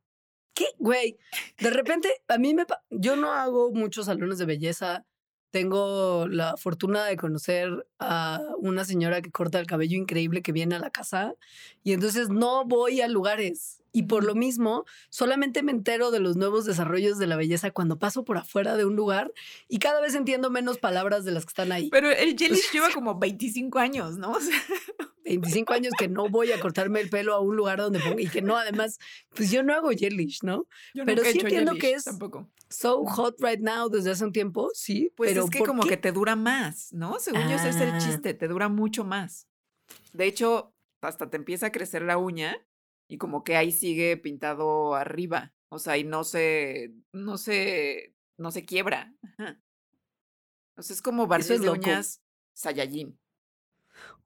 [0.54, 1.18] ¿qué, güey?
[1.58, 2.66] De repente, a mí me...
[2.92, 5.06] Yo no hago muchos salones de belleza
[5.52, 10.76] tengo la fortuna de conocer a una señora que corta el cabello increíble que viene
[10.76, 11.36] a la casa
[11.84, 13.81] y entonces no voy a lugares.
[13.94, 18.00] Y por lo mismo, solamente me entero de los nuevos desarrollos de la belleza cuando
[18.00, 19.34] paso por afuera de un lugar
[19.68, 21.90] y cada vez entiendo menos palabras de las que están ahí.
[21.90, 24.32] Pero el Jellish lleva como 25 años, ¿no?
[24.38, 24.58] O sea,
[25.26, 28.28] 25 años que no voy a cortarme el pelo a un lugar donde ponga y
[28.28, 28.98] que no, además,
[29.36, 30.66] pues yo no hago jellish, ¿no?
[30.94, 32.50] yo Pero he sí hecho entiendo que es Tampoco.
[32.70, 35.14] so hot right now desde hace un tiempo, sí.
[35.16, 35.90] Pues pero es que ¿por como qué?
[35.90, 37.20] que te dura más, ¿no?
[37.20, 37.98] Según yo ese es el Ah.
[38.00, 39.48] chiste, te dura mucho más.
[40.12, 42.58] De hecho, hasta te empieza a crecer la uña
[43.12, 45.54] y como que ahí sigue pintado arriba.
[45.68, 49.14] O sea, y no se, no se, no se quiebra.
[49.22, 49.62] Ajá.
[50.78, 52.22] O sea, es como barniz es de uñas
[52.54, 53.20] Saiyajin.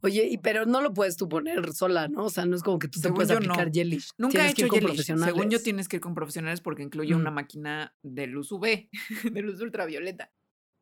[0.02, 2.26] Oye, y pero no lo puedes tú poner sola, ¿no?
[2.26, 3.98] O sea, no es como que tú te Según puedes yo, aplicar no.
[4.20, 5.06] Nunca Tienes he que ir hecho con Jellish.
[5.06, 5.64] Según yo profesionales.
[5.64, 7.34] tienes que ir con profesionales porque incluye una Mm.
[7.34, 8.90] máquina de luz UV,
[9.34, 10.32] de luz ultravioleta.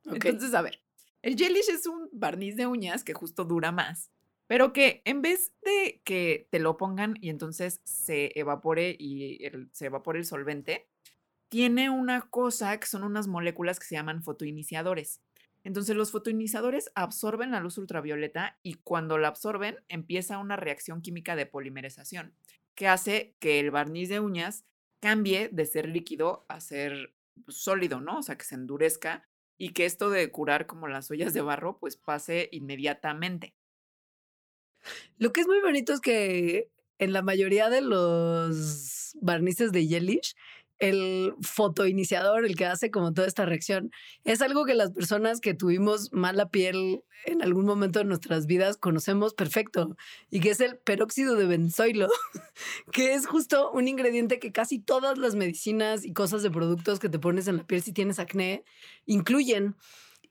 [0.03, 0.83] Entonces, a ver,
[1.21, 4.11] el Jellish es un barniz de uñas que justo dura más,
[4.47, 9.69] pero que en vez de que te lo pongan y entonces se evapore y el-
[9.73, 10.89] se evapore el solvente,
[11.49, 15.21] tiene una cosa que son unas moléculas que se llaman fotoiniciadores.
[15.63, 21.35] Entonces los fotoiniciadores absorben la luz ultravioleta y cuando la absorben empieza una reacción química
[21.35, 22.35] de polimerización
[22.75, 24.65] que hace que el barniz de uñas
[24.99, 28.19] cambie de ser líquido a ser pues, sólido, ¿no?
[28.19, 31.77] O sea, que se endurezca y que esto de curar como las ollas de barro
[31.79, 33.55] pues pase inmediatamente.
[35.17, 36.69] Lo que es muy bonito es que
[36.99, 40.35] en la mayoría de los barnices de Jellish,
[40.79, 43.91] el fotoiniciador, el que hace como toda esta reacción,
[44.25, 48.77] es algo que las personas que tuvimos mala piel en algún momento de nuestras vidas
[48.77, 49.95] conocemos perfecto
[50.29, 52.09] y que es el peróxido de benzoilo,
[52.91, 57.09] que es justo un ingrediente que casi todas las medicinas y cosas de productos que
[57.09, 58.63] te pones en la piel si tienes acné
[59.05, 59.75] incluyen.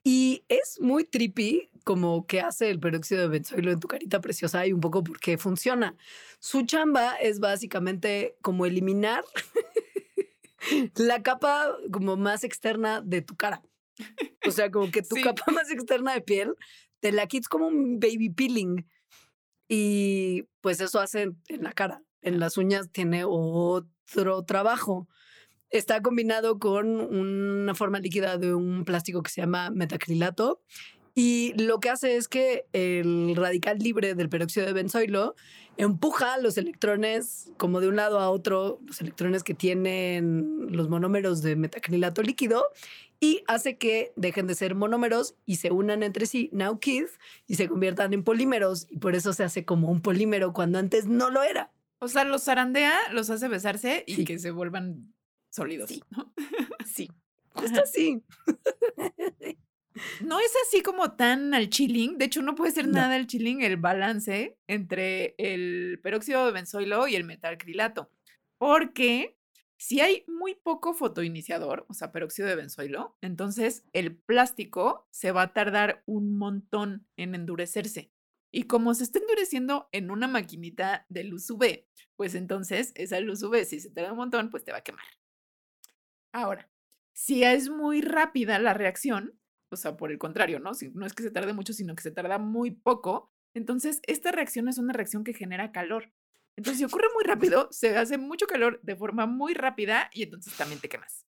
[0.04, 4.66] Y es muy trippy como que hace el peróxido de benzoilo en tu carita preciosa
[4.66, 5.96] y un poco por qué funciona.
[6.40, 9.24] Su chamba es básicamente como eliminar
[10.96, 13.62] la capa como más externa de tu cara.
[14.46, 15.22] O sea, como que tu Sí.
[15.22, 16.54] capa más externa de piel
[17.00, 18.86] te la quites como un baby peeling.
[19.68, 22.02] Y pues eso hace en la cara.
[22.20, 25.08] En las uñas tiene otro trabajo.
[25.72, 30.61] Está combinado con una forma líquida de un plástico que se llama metacrilato.
[31.14, 35.35] Y lo que hace es que el radical libre del peróxido de benzoilo
[35.76, 41.42] empuja los electrones como de un lado a otro, los electrones que tienen los monómeros
[41.42, 42.64] de metacrilato líquido,
[43.20, 47.54] y hace que dejen de ser monómeros y se unan entre sí, now kids, y
[47.54, 48.87] se conviertan en polímeros.
[48.90, 51.70] Y por eso se hace como un polímero cuando antes no lo era.
[52.00, 54.24] O sea, los zarandea, los hace besarse y Sí.
[54.24, 55.12] que se vuelvan
[55.52, 55.90] sólidos.
[55.90, 56.02] Sí.
[56.10, 56.32] ¿no?
[56.86, 57.10] Sí,
[57.50, 58.22] justo así.
[60.22, 62.16] No es así como tan al chilling.
[62.16, 62.92] De hecho, no puede ser No.
[62.94, 68.10] nada al chilling el balance entre el peróxido de benzoilo y el metalcrilato.
[68.56, 69.36] Porque
[69.76, 75.42] si hay muy poco fotoiniciador, o sea, peróxido de benzoilo, entonces el plástico se va
[75.42, 78.10] a tardar un montón en endurecerse.
[78.50, 81.84] Y como se está endureciendo en una maquinita de luz UV,
[82.16, 85.04] pues entonces esa luz UV, si se tarda un montón, pues te va a quemar.
[86.33, 86.71] Ahora,
[87.12, 89.38] si es muy rápida la reacción,
[89.71, 90.75] o sea, por el contrario, ¿no?
[90.75, 93.33] Si no es que se tarde mucho, sino que se tarda muy poco.
[93.55, 96.12] Entonces, esta reacción es una reacción que genera calor.
[96.57, 100.57] Entonces, si ocurre muy rápido, se hace mucho calor de forma muy rápida y entonces
[100.57, 101.27] también te quemas.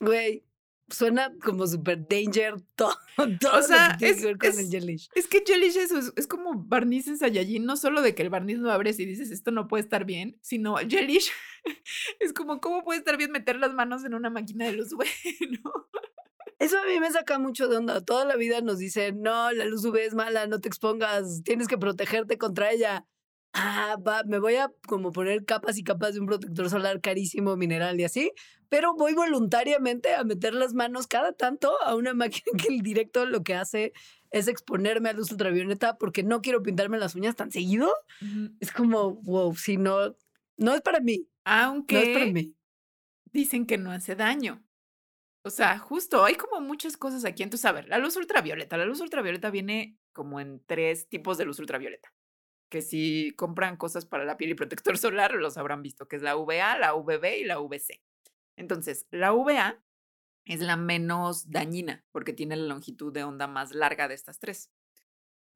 [0.00, 0.44] Güey,
[0.88, 2.94] suena como super danger todo,
[3.40, 5.08] todo O que sea, es- que ver con es- el jellish.
[5.14, 8.30] Es que Jellish es, es, es como barniz en Saiyajin, no solo de que el
[8.30, 11.30] barniz lo abres y dices esto no puede estar bien, sino el Jellish
[12.20, 15.04] es como cómo puede estar bien meter las manos en una máquina de luz UV,
[15.62, 15.72] ¿no?
[16.58, 18.02] Eso a mí me saca mucho de onda.
[18.02, 21.68] Toda la vida nos dicen, no, la luz UV es mala, no te expongas, tienes
[21.68, 23.06] que protegerte contra ella.
[23.58, 27.56] Ah, va, me voy a como poner capas y capas de un protector solar carísimo,
[27.56, 28.32] mineral y así,
[28.68, 33.24] pero voy voluntariamente a meter las manos cada tanto a una máquina que el directo
[33.24, 33.92] lo que hace
[34.30, 37.90] es exponerme a luz ultravioleta porque no quiero pintarme las uñas tan seguido.
[38.60, 40.14] Es como, wow, si no,
[40.58, 42.54] no es para mí, Aunque no es para mí.
[43.32, 44.62] dicen que no hace daño.
[45.44, 47.42] O sea, justo, hay como muchas cosas aquí.
[47.44, 48.76] Entonces, a ver, la luz ultravioleta.
[48.76, 52.12] La luz ultravioleta viene como en tres tipos de luz ultravioleta.
[52.68, 56.22] Que si compran cosas para la piel y protector solar, los habrán visto, que es
[56.22, 58.02] la VA, la VB y la VC.
[58.56, 59.82] Entonces, la VA
[60.46, 64.70] es la menos dañina porque tiene la longitud de onda más larga de estas tres.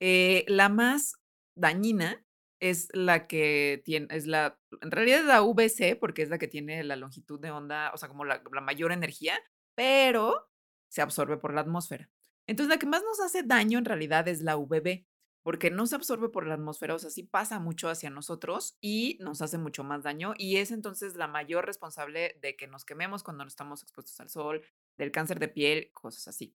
[0.00, 1.16] Eh, la más
[1.56, 2.24] dañina
[2.60, 6.48] es la que tiene, es la, en realidad es la VC porque es la que
[6.48, 9.38] tiene la longitud de onda, o sea, como la, la mayor energía,
[9.74, 10.50] pero
[10.90, 12.10] se absorbe por la atmósfera.
[12.46, 15.06] Entonces, la que más nos hace daño en realidad es la UVB,
[15.42, 19.16] porque no se absorbe por la atmósfera, o sea, sí pasa mucho hacia nosotros y
[19.20, 23.22] nos hace mucho más daño y es entonces la mayor responsable de que nos quememos
[23.22, 24.62] cuando no estamos expuestos al sol,
[24.98, 26.54] del cáncer de piel, cosas así.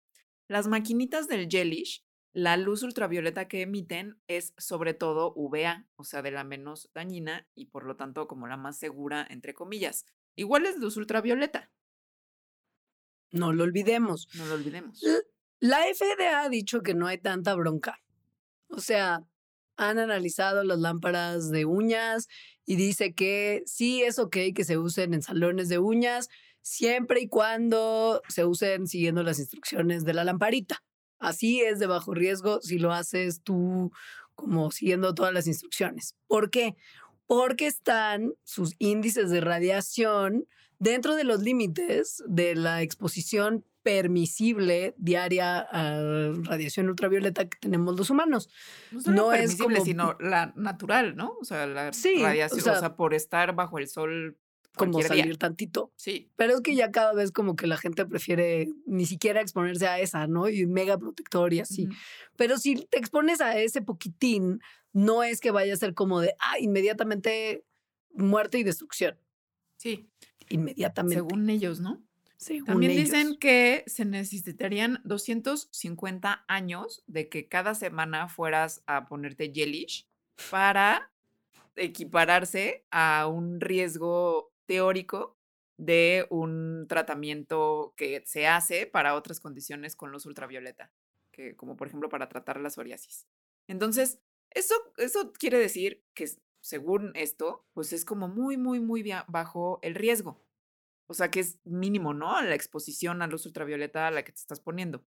[0.49, 6.23] Las maquinitas del Jellish, la luz ultravioleta que emiten es sobre todo UVA, o sea,
[6.23, 10.07] de la menos dañina y por lo tanto como la más segura, entre comillas.
[10.37, 11.71] Igual es luz ultravioleta.
[13.33, 14.29] No lo olvidemos.
[14.35, 15.03] No lo olvidemos.
[15.61, 18.01] La FDA ha dicho que no hay tanta bronca.
[18.71, 19.25] O sea,
[19.77, 22.29] han analizado las lámparas de uñas
[22.67, 26.29] y dice que sí es ok que se usen en salones de uñas
[26.63, 30.83] siempre y cuando se usen siguiendo las instrucciones de la lamparita.
[31.19, 33.91] Así es de bajo riesgo si lo haces tú
[34.35, 36.15] como siguiendo todas las instrucciones.
[36.27, 36.77] ¿Por qué?
[37.27, 40.47] Porque están sus índices de radiación
[40.79, 48.09] dentro de los límites de la exposición permisible diaria a radiación ultravioleta que tenemos los
[48.09, 48.49] humanos.
[49.07, 49.85] No, es como...
[49.85, 51.37] sino la natural, ¿no?
[51.41, 54.39] O sea, la radiación, o sea, por estar bajo el sol
[54.77, 55.93] como salir tantito.
[55.97, 56.31] Sí.
[56.37, 59.99] Pero es que ya cada vez como que la gente prefiere ni siquiera exponerse a
[59.99, 60.49] esa, ¿no?
[60.49, 61.89] Y mega protector y así.
[62.37, 64.61] Pero si te expones a ese poquitín,
[64.93, 67.65] no es que vaya a ser como de, ah, inmediatamente
[68.13, 69.19] muerte y destrucción.
[69.77, 70.09] Sí.
[70.49, 71.17] Inmediatamente.
[71.17, 72.01] Según ellos, ¿no?
[72.65, 73.11] También ellos.
[73.11, 80.09] dicen que se necesitarían 250 años de que cada semana fueras a ponerte gelish
[80.51, 81.13] para
[81.77, 85.37] equipararse a un riesgo teórico
[85.77, 90.93] de un tratamiento que se hace para otras condiciones con luz ultravioleta,
[91.33, 93.27] que, como por ejemplo para tratar la psoriasis.
[93.67, 94.21] Entonces,
[94.51, 96.29] eso, eso quiere decir que
[96.61, 100.41] según esto, pues es como muy, muy, muy bajo el riesgo.
[101.11, 102.41] O sea que es mínimo, ¿no?
[102.41, 105.05] La exposición a luz ultravioleta a la que te estás poniendo.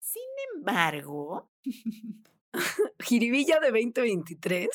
[0.00, 0.20] Sin
[0.56, 1.48] embargo,
[2.98, 4.68] Jiribilla de 2023.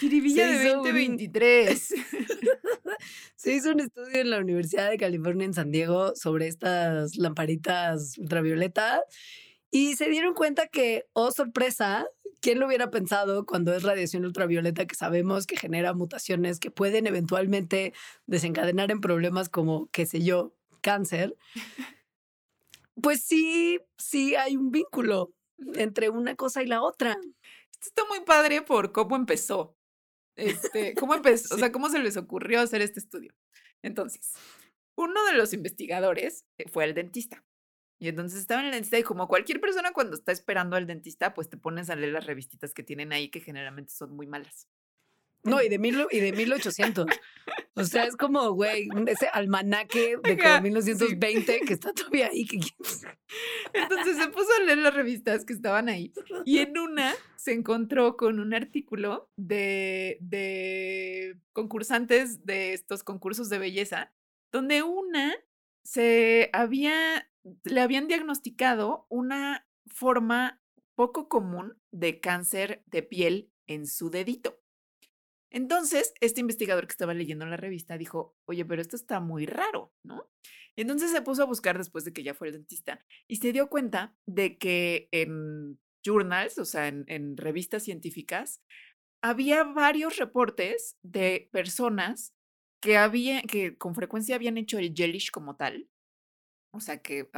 [0.00, 1.94] Jiribilla de 2023.
[3.36, 8.16] Se hizo un estudio en la Universidad de California en San Diego sobre estas lamparitas
[8.16, 9.02] ultravioleta
[9.70, 12.06] y se dieron cuenta que, oh sorpresa,
[12.40, 17.06] ¿quién lo hubiera pensado cuando es radiación ultravioleta que sabemos que genera mutaciones que pueden
[17.06, 17.92] eventualmente
[18.26, 21.36] desencadenar en problemas como, qué sé yo, cáncer?
[23.00, 25.32] Pues sí, sí hay un vínculo
[25.74, 27.18] entre una cosa y la otra.
[27.72, 29.76] Esto está muy padre por cómo empezó.
[30.36, 31.54] Este, ¿Cómo empezó?
[31.54, 33.34] O sea, ¿cómo se les ocurrió hacer este estudio?
[33.82, 34.32] Entonces,
[34.96, 37.44] uno de los investigadores eh, fue el dentista.
[37.98, 41.32] Y entonces estaba en el dentista y como cualquier persona cuando está esperando al dentista,
[41.34, 44.68] pues te pones a leer las revistitas que tienen ahí que generalmente son muy malas.
[45.46, 47.06] No, y de, mil, y de 1800.
[47.74, 52.46] O sea, es como, güey, ese almanaque de como 1920 que está todavía ahí.
[53.72, 56.12] Entonces se puso a leer las revistas que estaban ahí.
[56.44, 63.58] Y en una se encontró con un artículo de, de concursantes de estos concursos de
[63.58, 64.12] belleza,
[64.50, 65.34] donde una
[65.84, 67.30] se había,
[67.64, 70.60] le habían diagnosticado una forma
[70.94, 74.60] poco común de cáncer de piel en su dedito.
[75.50, 79.92] Entonces, este investigador que estaba leyendo la revista dijo, oye, pero esto está muy raro,
[80.02, 80.28] ¿no?
[80.74, 83.52] Y entonces se puso a buscar después de que ya fue el dentista y se
[83.52, 88.62] dio cuenta de que en journals, o sea, en, revistas científicas,
[89.22, 92.34] había varios reportes de personas
[92.82, 95.88] que, había, que con frecuencia habían hecho el gelish como tal,
[96.76, 97.28] o sea, que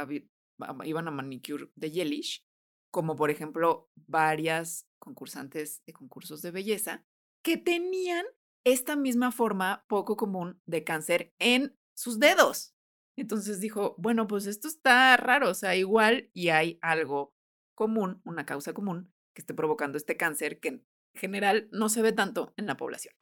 [0.85, 2.45] iban a manicure de gelish,
[2.91, 7.05] como por ejemplo varias concursantes de concursos de belleza,
[7.43, 8.25] que tenían
[8.65, 12.75] esta misma forma poco común de cáncer en sus dedos.
[13.15, 17.33] Entonces dijo, bueno, pues esto está raro, o sea, igual y hay algo
[17.75, 22.11] común, una causa común que esté provocando este cáncer que en general no se ve
[22.11, 23.13] tanto en la población.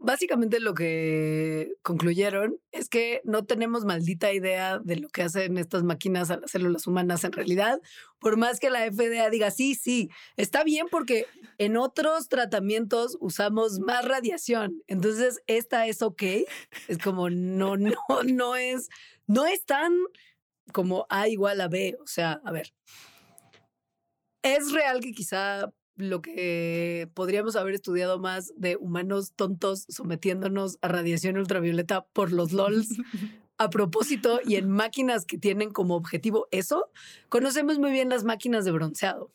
[0.00, 5.82] Básicamente lo que concluyeron es que no tenemos maldita idea de lo que hacen estas
[5.82, 7.80] máquinas a las células humanas en realidad,
[8.20, 11.26] por más que la FDA diga, sí, sí, está bien porque
[11.58, 16.22] en otros tratamientos usamos más radiación, entonces esta es ok,
[16.86, 17.92] es como no, no,
[18.24, 18.88] no es,
[19.26, 19.92] no es tan
[20.72, 22.72] como A igual a B, o sea, a ver,
[24.42, 30.88] es real que quizá lo que podríamos haber estudiado más de humanos tontos sometiéndonos a
[30.88, 32.88] radiación ultravioleta por los LOLs
[33.58, 36.90] a propósito y en máquinas que tienen como objetivo eso,
[37.28, 39.32] conocemos muy bien las máquinas de bronceado,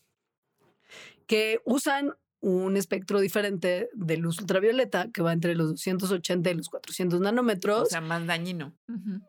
[1.28, 6.70] que usan un espectro diferente de luz ultravioleta que va entre los 280 y los
[6.70, 7.84] 400 nanómetros.
[7.84, 8.76] O sea, más dañino.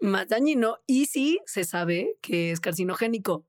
[0.01, 0.79] Más dañino.
[0.87, 3.47] Y sí se sabe que es carcinogénico.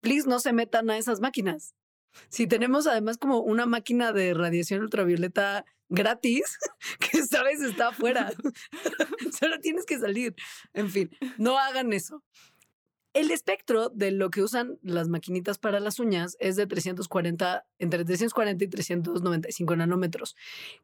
[0.00, 1.74] Please no se metan a esas máquinas.
[2.28, 6.58] Si tenemos además como una máquina de radiación ultravioleta gratis,
[7.00, 8.32] que sabes está afuera.
[9.38, 10.34] Solo tienes que salir.
[10.74, 12.22] En fin, no hagan eso.
[13.18, 18.04] El espectro de lo que usan las maquinitas para las uñas es de 340, entre
[18.04, 20.36] 340 y 395 nanómetros,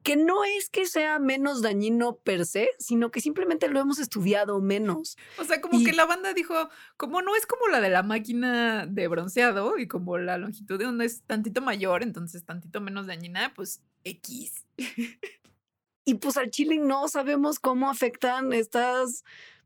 [0.03, 4.61] que no es que sea menos dañino per se, sino que simplemente lo hemos estudiado
[4.61, 5.17] menos.
[5.39, 6.55] O sea, como que la banda dijo,
[6.97, 10.87] como no es como la de la máquina de bronceado y como la longitud de
[10.87, 14.67] onda es tantito mayor, entonces tantito menos dañina, pues X.
[16.05, 19.23] y pues al chile no sabemos cómo afectan estas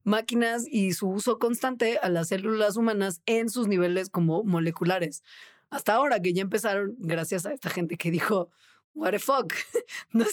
[0.08, 5.22] máquinas y su uso constante a las células humanas en sus niveles como moleculares.
[5.70, 8.50] Hasta ahora que ya empezaron, gracias a esta gente que dijo,
[8.94, 9.52] what the fuck,
[10.12, 10.24] no,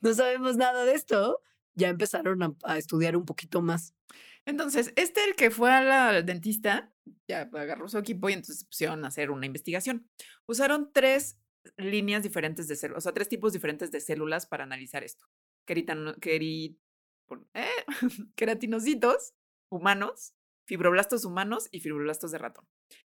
[0.00, 1.40] no sabemos nada de esto,
[1.74, 3.94] ya empezaron a, estudiar un poquito más.
[4.46, 6.92] Entonces, este el que fue al dentista,
[7.26, 10.06] ya agarró su equipo y entonces pusieron a hacer una investigación.
[10.46, 11.38] Usaron tres
[11.76, 15.26] líneas diferentes de células, o sea, tres tipos diferentes de células para analizar esto.
[15.64, 16.14] Queritan,
[17.54, 17.66] eh,
[18.36, 19.34] queratinocitos
[19.70, 20.34] humanos,
[20.66, 22.66] fibroblastos humanos y fibroblastos de ratón.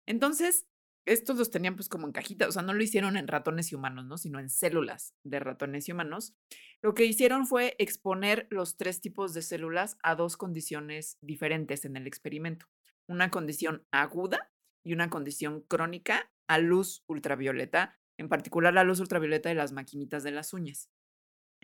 [0.06, 0.66] Entonces,
[1.04, 3.74] estos los tenían pues como en cajitas, o sea, no lo hicieron en ratones y
[3.74, 4.18] humanos, ¿no?
[4.18, 6.34] Sino en células de ratones y humanos.
[6.80, 11.96] Lo que hicieron fue exponer los tres tipos de células a dos condiciones diferentes en
[11.96, 12.66] el experimento.
[13.08, 14.52] Una condición aguda
[14.84, 20.22] y una condición crónica a luz ultravioleta, en particular la luz ultravioleta de las maquinitas
[20.22, 20.88] de las uñas.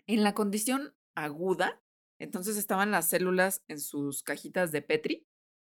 [0.05, 1.81] En la condición aguda,
[2.19, 5.25] entonces estaban las células en sus cajitas de Petri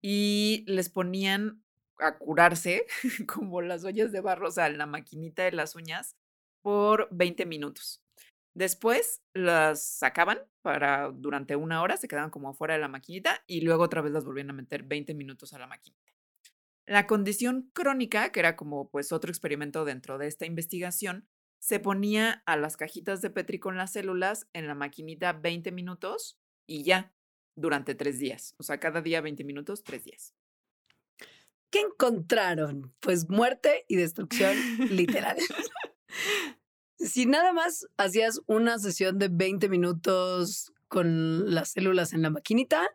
[0.03, 1.63] y les ponían
[1.99, 2.87] a curarse
[3.27, 6.15] como las ollas de barro, o sea, la maquinita de las uñas
[6.61, 8.03] por 20 minutos.
[8.53, 13.61] Después las sacaban para durante una hora, se quedaban como fuera de la maquinita y
[13.61, 16.11] luego otra vez las volvían a meter 20 minutos a la maquinita.
[16.85, 21.29] La condición crónica, que era como pues otro experimento dentro de esta investigación,
[21.61, 26.39] se ponía a las cajitas de Petri con las células en la maquinita 20 minutos
[26.65, 27.13] y ya,
[27.55, 28.55] durante tres días.
[28.57, 30.33] O sea, cada día 20 minutos, tres días.
[31.69, 32.95] ¿Qué encontraron?
[32.99, 34.57] Pues muerte y destrucción
[34.89, 35.37] literal.
[36.97, 42.89] si nada más hacías una sesión de 20 minutos con las células en la maquinita,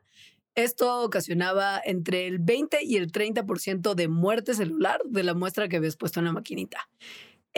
[0.57, 5.77] esto ocasionaba entre el 20 y el 30% de muerte celular de la muestra que
[5.77, 6.89] habías puesto en la maquinita.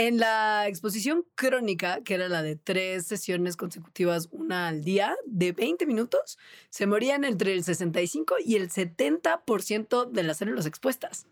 [0.00, 5.50] En la exposición crónica, que era la de tres sesiones consecutivas, una al día, de
[5.50, 6.38] 20 minutos,
[6.70, 11.26] se morían entre el 65 y el 70% de las células expuestas.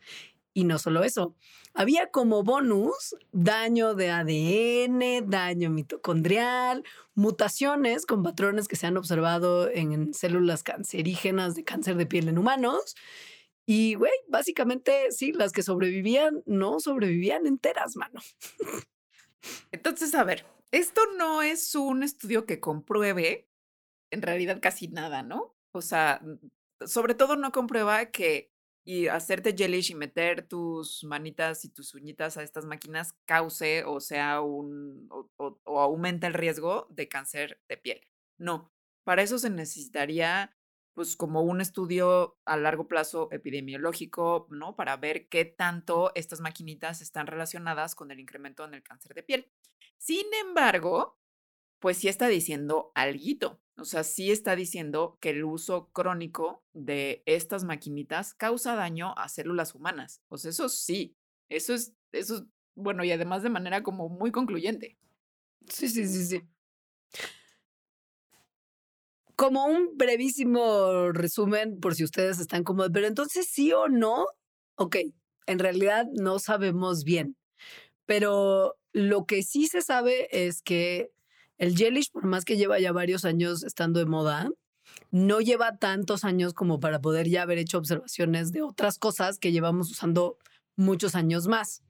[0.52, 1.36] Y no solo eso,
[1.74, 6.82] había como bonus daño de ADN, daño mitocondrial,
[7.14, 12.36] mutaciones con patrones que se han observado en células cancerígenas de cáncer de piel en
[12.36, 12.96] humanos
[13.66, 18.20] y, güey, básicamente, sí, las que sobrevivían no sobrevivían enteras, mano.
[19.72, 23.48] Entonces, a ver, esto no es un estudio que compruebe
[24.10, 25.56] en realidad casi nada, ¿no?
[25.72, 26.22] O sea,
[26.86, 28.52] sobre todo no comprueba que
[28.84, 33.98] y hacerte jellish y meter tus manitas y tus uñitas a estas máquinas cause o
[33.98, 35.28] sea un o,
[35.64, 38.00] o aumenta el riesgo de cáncer de piel.
[38.38, 38.72] No,
[39.04, 40.56] para eso se necesitaría
[40.96, 44.76] pues como un estudio a largo plazo epidemiológico, ¿no?
[44.76, 49.22] Para ver qué tanto estas maquinitas están relacionadas con el incremento en el cáncer de
[49.22, 49.52] piel.
[49.98, 51.18] Sin embargo,
[51.80, 53.60] pues sí está diciendo algo.
[53.76, 59.28] O sea, sí está diciendo que el uso crónico de estas maquinitas causa daño a
[59.28, 60.22] células humanas.
[60.28, 61.14] Pues eso sí,
[61.50, 62.44] eso es, eso es,
[62.74, 64.96] bueno, y además de manera como muy concluyente.
[65.68, 66.48] Sí, sí, sí, sí
[69.36, 74.26] como un brevísimo resumen, por si ustedes están como, pero entonces sí o no,
[74.76, 74.96] ok,
[75.46, 77.36] en realidad no sabemos bien,
[78.06, 81.10] pero lo que sí se sabe es que
[81.58, 84.48] el gelish, por más que lleva ya varios años estando de moda,
[85.10, 89.52] no lleva tantos años como para poder ya haber hecho observaciones de otras cosas que
[89.52, 90.38] llevamos usando
[90.76, 91.82] muchos años más.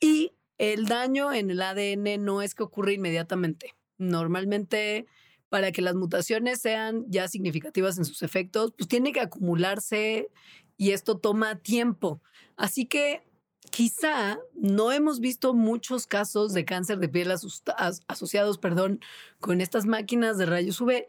[0.00, 3.74] Y el daño en el ADN no es que ocurre inmediatamente.
[3.98, 5.06] Normalmente
[5.48, 10.28] para que las mutaciones sean ya significativas en sus efectos, pues tiene que acumularse
[10.76, 12.20] y esto toma tiempo.
[12.56, 13.22] Así que
[13.70, 19.00] quizá no hemos visto muchos casos de cáncer de piel asociados perdón,
[19.40, 21.06] con estas máquinas de rayos UV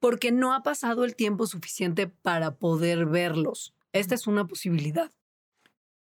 [0.00, 3.74] porque no ha pasado el tiempo suficiente para poder verlos.
[3.92, 5.10] Esta es una posibilidad.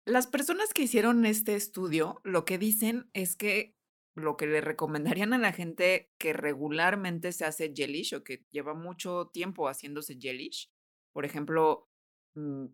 [0.05, 3.76] Las personas que hicieron este estudio lo que dicen es que
[4.17, 8.75] lo que le recomendarían a la gente que regularmente se hace gelish o que lleva
[8.75, 10.71] mucho tiempo haciéndose gelish,
[11.13, 11.89] por ejemplo,
[12.35, 12.67] mm,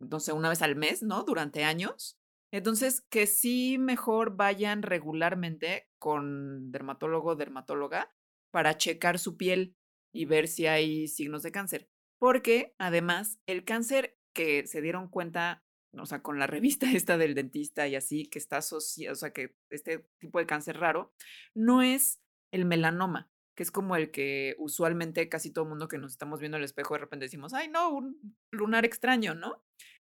[0.00, 1.24] no una vez al mes, ¿no?
[1.24, 2.18] Durante años.
[2.50, 8.14] Entonces, que sí mejor vayan regularmente con dermatólogo o dermatóloga
[8.50, 9.76] para checar su piel
[10.14, 11.88] y ver si hay signos de cáncer.
[12.18, 15.62] Porque además, el cáncer que se dieron cuenta
[15.92, 19.32] o sea, con la revista esta del dentista y así, que está asociado, o sea,
[19.32, 21.12] que este tipo de cáncer raro,
[21.54, 22.20] no es
[22.52, 26.56] el melanoma, que es como el que usualmente casi todo mundo que nos estamos viendo
[26.56, 29.62] al espejo de repente decimos, ay, no, un lunar extraño, ¿no?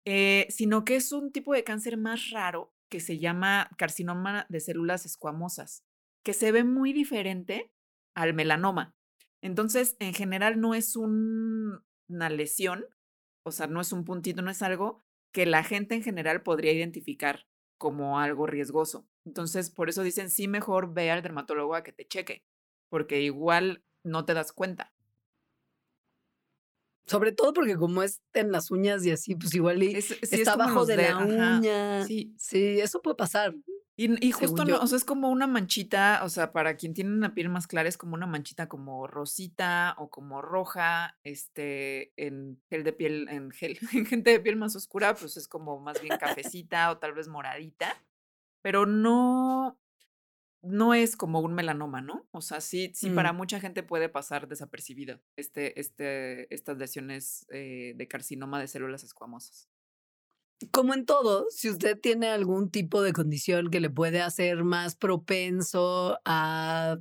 [0.08, 4.60] Eh, sino que es un tipo de cáncer más raro que se llama carcinoma de
[4.60, 5.84] células escuamosas,
[6.24, 7.72] que se ve muy diferente
[8.16, 8.96] al melanoma.
[9.44, 12.86] Entonces, en general no es una lesión,
[13.46, 15.05] o sea, no es un puntito, no es algo,
[15.36, 17.46] que la gente en general podría identificar
[17.78, 19.06] como algo riesgoso.
[19.26, 22.46] Entonces, por eso dicen, sí, mejor ve al dermatólogo a que te cheque,
[22.88, 24.94] porque igual no te das cuenta.
[27.06, 30.96] Sobre todo porque como es en las uñas y así, pues igual está abajo de
[30.96, 32.06] la uña.
[32.06, 32.34] Sí.
[32.38, 33.54] sí, eso puede pasar.
[33.98, 37.34] Y, justo, no, o sea, es como una manchita, o sea, para quien tiene una
[37.34, 42.84] piel más clara es como una manchita como rosita o como roja, este, en gel
[42.84, 46.18] de piel, en gel, en gente de piel más oscura, pues es como más bien
[46.18, 48.04] cafecita o tal vez moradita,
[48.62, 49.80] pero no,
[50.62, 52.28] no es como un melanoma, ¿no?
[52.32, 53.38] O sea, sí, sí, para mm.
[53.38, 59.70] mucha gente puede pasar desapercibido este, este, estas lesiones eh, de carcinoma de células escuamosas
[60.72, 64.96] como en todo, si usted tiene algún tipo de condición que le puede hacer más
[64.96, 66.98] propenso a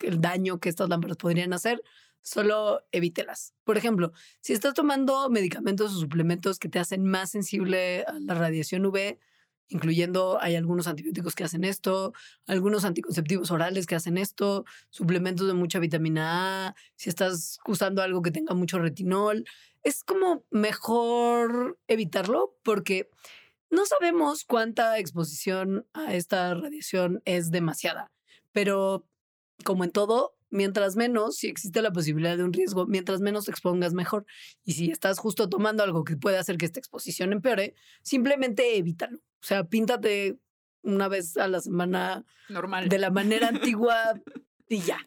[0.00, 1.82] el daño que estas lámparas podrían hacer,
[2.20, 3.54] solo evítelas.
[3.64, 8.34] Por ejemplo, si estás tomando medicamentos o suplementos que te hacen más sensible a la
[8.34, 9.18] radiación UV,
[9.68, 12.12] incluyendo hay algunos antibióticos que hacen esto,
[12.46, 18.22] algunos anticonceptivos orales que hacen esto, suplementos de mucha vitamina A, si estás usando algo
[18.22, 19.44] que tenga mucho retinol,
[19.84, 23.10] es como mejor evitarlo porque
[23.70, 28.12] no sabemos cuánta exposición a esta radiación es demasiada,
[28.52, 29.06] pero
[29.64, 33.50] como en todo, mientras menos, si existe la posibilidad de un riesgo, mientras menos te
[33.50, 34.26] expongas mejor.
[34.64, 39.18] Y si estás justo tomando algo que puede hacer que esta exposición empeore, simplemente evítalo.
[39.18, 40.38] O sea, píntate
[40.82, 44.20] una vez a la semana normal de la manera antigua
[44.68, 44.98] y ya.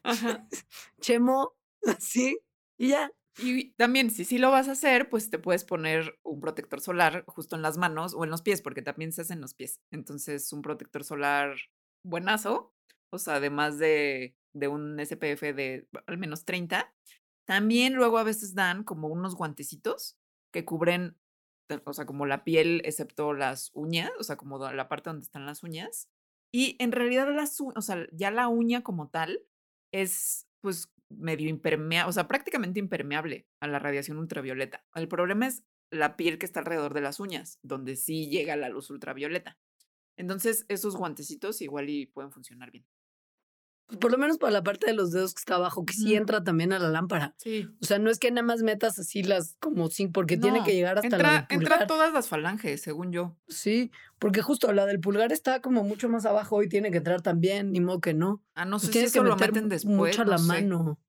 [0.99, 1.55] Chemo,
[1.86, 2.39] así
[2.78, 3.11] y ya.
[3.39, 7.23] Y también, si sí lo vas a hacer, pues te puedes poner un protector solar
[7.27, 9.81] justo en las manos o en los pies, porque también se hacen los pies.
[9.91, 11.55] Entonces, un protector solar
[12.03, 12.73] buenazo,
[13.11, 16.93] o sea, además de, de un SPF de al menos 30.
[17.45, 20.17] También luego a veces dan como unos guantecitos
[20.51, 21.17] que cubren,
[21.85, 25.45] o sea, como la piel, excepto las uñas, o sea, como la parte donde están
[25.45, 26.09] las uñas.
[26.51, 29.45] Y en realidad, las, o sea, ya la uña como tal
[29.93, 34.86] es, pues, medio impermeable, o sea, prácticamente impermeable a la radiación ultravioleta.
[34.95, 38.70] El problema es la piel que está alrededor de las uñas, donde sí llega la
[38.70, 39.58] luz ultravioleta.
[40.18, 42.86] Entonces, esos guantecitos igual y pueden funcionar bien.
[43.88, 46.15] Pues por lo menos para la parte de los dedos que está abajo, que sí
[46.15, 47.35] entra también a la lámpara.
[47.38, 47.69] Sí.
[47.81, 50.73] O sea, no es que nada más metas así las como sin, porque tiene que
[50.73, 51.73] llegar hasta la del pulgar.
[51.73, 53.38] Entra todas las falanges, según yo.
[53.47, 57.21] Sí, porque justo la del pulgar está como mucho más abajo y tiene que entrar
[57.21, 58.43] también, ni modo que no.
[58.55, 59.95] Ah, no sé si eso lo meten después.
[59.95, 60.99] Mucho a la mano.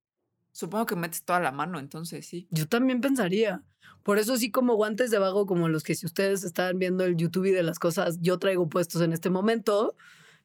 [0.53, 2.47] Supongo que metes toda la mano, entonces sí.
[2.49, 3.63] Yo también pensaría.
[4.03, 7.17] Por eso sí como guantes de vago como los que si ustedes están viendo el
[7.17, 9.95] YouTube y de las cosas yo traigo puestos en este momento,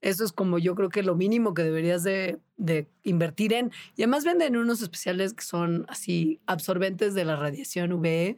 [0.04, 2.38] eso es como yo creo que lo mínimo que deberías de,
[3.02, 3.72] invertir en.
[3.96, 8.36] Y además venden unos especiales que son así absorbentes de la radiación UV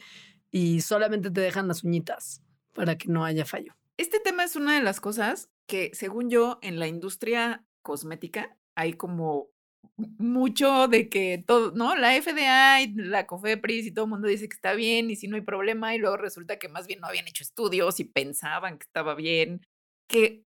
[0.53, 2.41] y solamente te dejan las uñitas
[2.73, 3.75] para que no haya fallo.
[3.97, 8.93] Este tema es una de las cosas que, según yo, en la industria cosmética hay
[8.93, 9.49] como
[9.97, 11.97] mucho de que todo, ¿no?
[11.97, 15.27] La FDA y la COFEPRIS y todo el mundo dice que está bien y si
[15.27, 18.79] no hay problema y luego resulta que más bien no habían hecho estudios y pensaban
[18.79, 19.67] que estaba bien,
[20.09, 20.47] que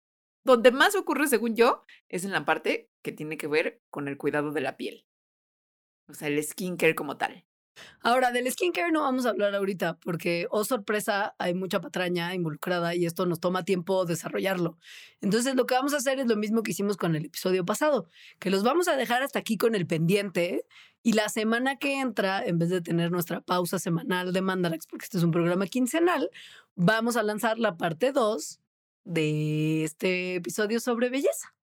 [0.44, 4.16] donde más ocurre, según yo, es en la parte que tiene que ver con el
[4.16, 5.06] cuidado de la piel.
[6.08, 7.44] O sea, el skincare como tal.
[8.00, 12.94] Ahora, del skincare no vamos a hablar ahorita porque, oh sorpresa, hay mucha patraña involucrada
[12.94, 14.78] y esto nos toma tiempo desarrollarlo.
[15.20, 18.08] Entonces, lo que vamos a hacer es lo mismo que hicimos con el episodio pasado,
[18.38, 20.66] que los vamos a dejar hasta aquí con el pendiente
[21.02, 25.04] y la semana que entra, en vez de tener nuestra pausa semanal de Mandarax, porque
[25.04, 26.30] este es un programa quincenal,
[26.74, 28.61] vamos a lanzar la parte 2
[29.04, 31.54] de este episodio sobre belleza.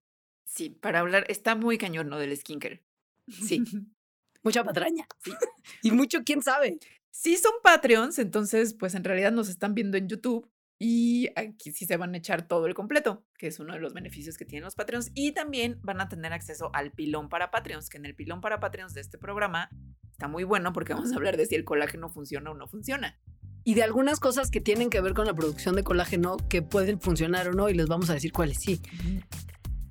[0.45, 2.17] Sí, para hablar, está muy cañón, ¿no?
[2.17, 2.83] Del skincare.
[3.27, 3.63] Sí.
[4.43, 5.07] Mucha patraña.
[5.23, 5.31] Sí.
[5.83, 6.79] y mucho, quién sabe.
[7.11, 10.49] Sí son Patreons, entonces, pues en realidad nos están viendo en YouTube.
[10.81, 13.93] Y aquí sí se van a echar todo el completo, que es uno de los
[13.93, 15.11] beneficios que tienen los Patreons.
[15.13, 18.61] Y también van a tener acceso al pilón para Patreons, que en el pilón para
[18.61, 19.69] Patreons de este programa
[20.09, 23.19] está muy bueno porque vamos a hablar de si el colágeno funciona o no funciona.
[23.63, 26.99] Y de algunas cosas que tienen que ver con la producción de colágeno que pueden
[26.99, 28.81] funcionar o no, y les vamos a decir cuáles sí.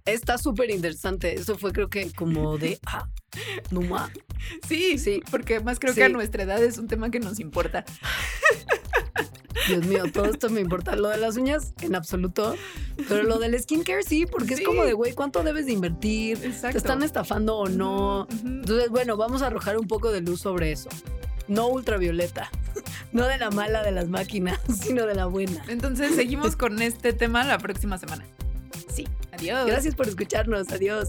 [0.04, 1.34] Está súper interesante.
[1.34, 2.78] Eso fue creo que como de...
[2.86, 3.08] Ah,
[3.70, 4.10] no más.
[4.66, 7.84] Sí, sí, porque además creo que a nuestra edad es un tema que nos importa.
[9.68, 10.96] Dios mío, todo esto me importa.
[10.96, 12.54] Lo de las uñas, en absoluto.
[13.08, 16.38] Pero lo del skincare sí, porque es como de, güey, ¿cuánto debes de invertir?
[16.38, 18.26] ¿Te están estafando o no?
[18.44, 20.88] Entonces, bueno, vamos a arrojar un poco de luz sobre eso.
[21.48, 22.50] No ultravioleta.
[23.12, 25.62] No de la mala de las máquinas, sino de la buena.
[25.68, 28.24] Entonces, seguimos con este tema la próxima semana.
[28.92, 29.06] Sí.
[29.32, 29.66] Adiós.
[29.66, 30.70] Gracias por escucharnos.
[30.70, 31.08] Adiós.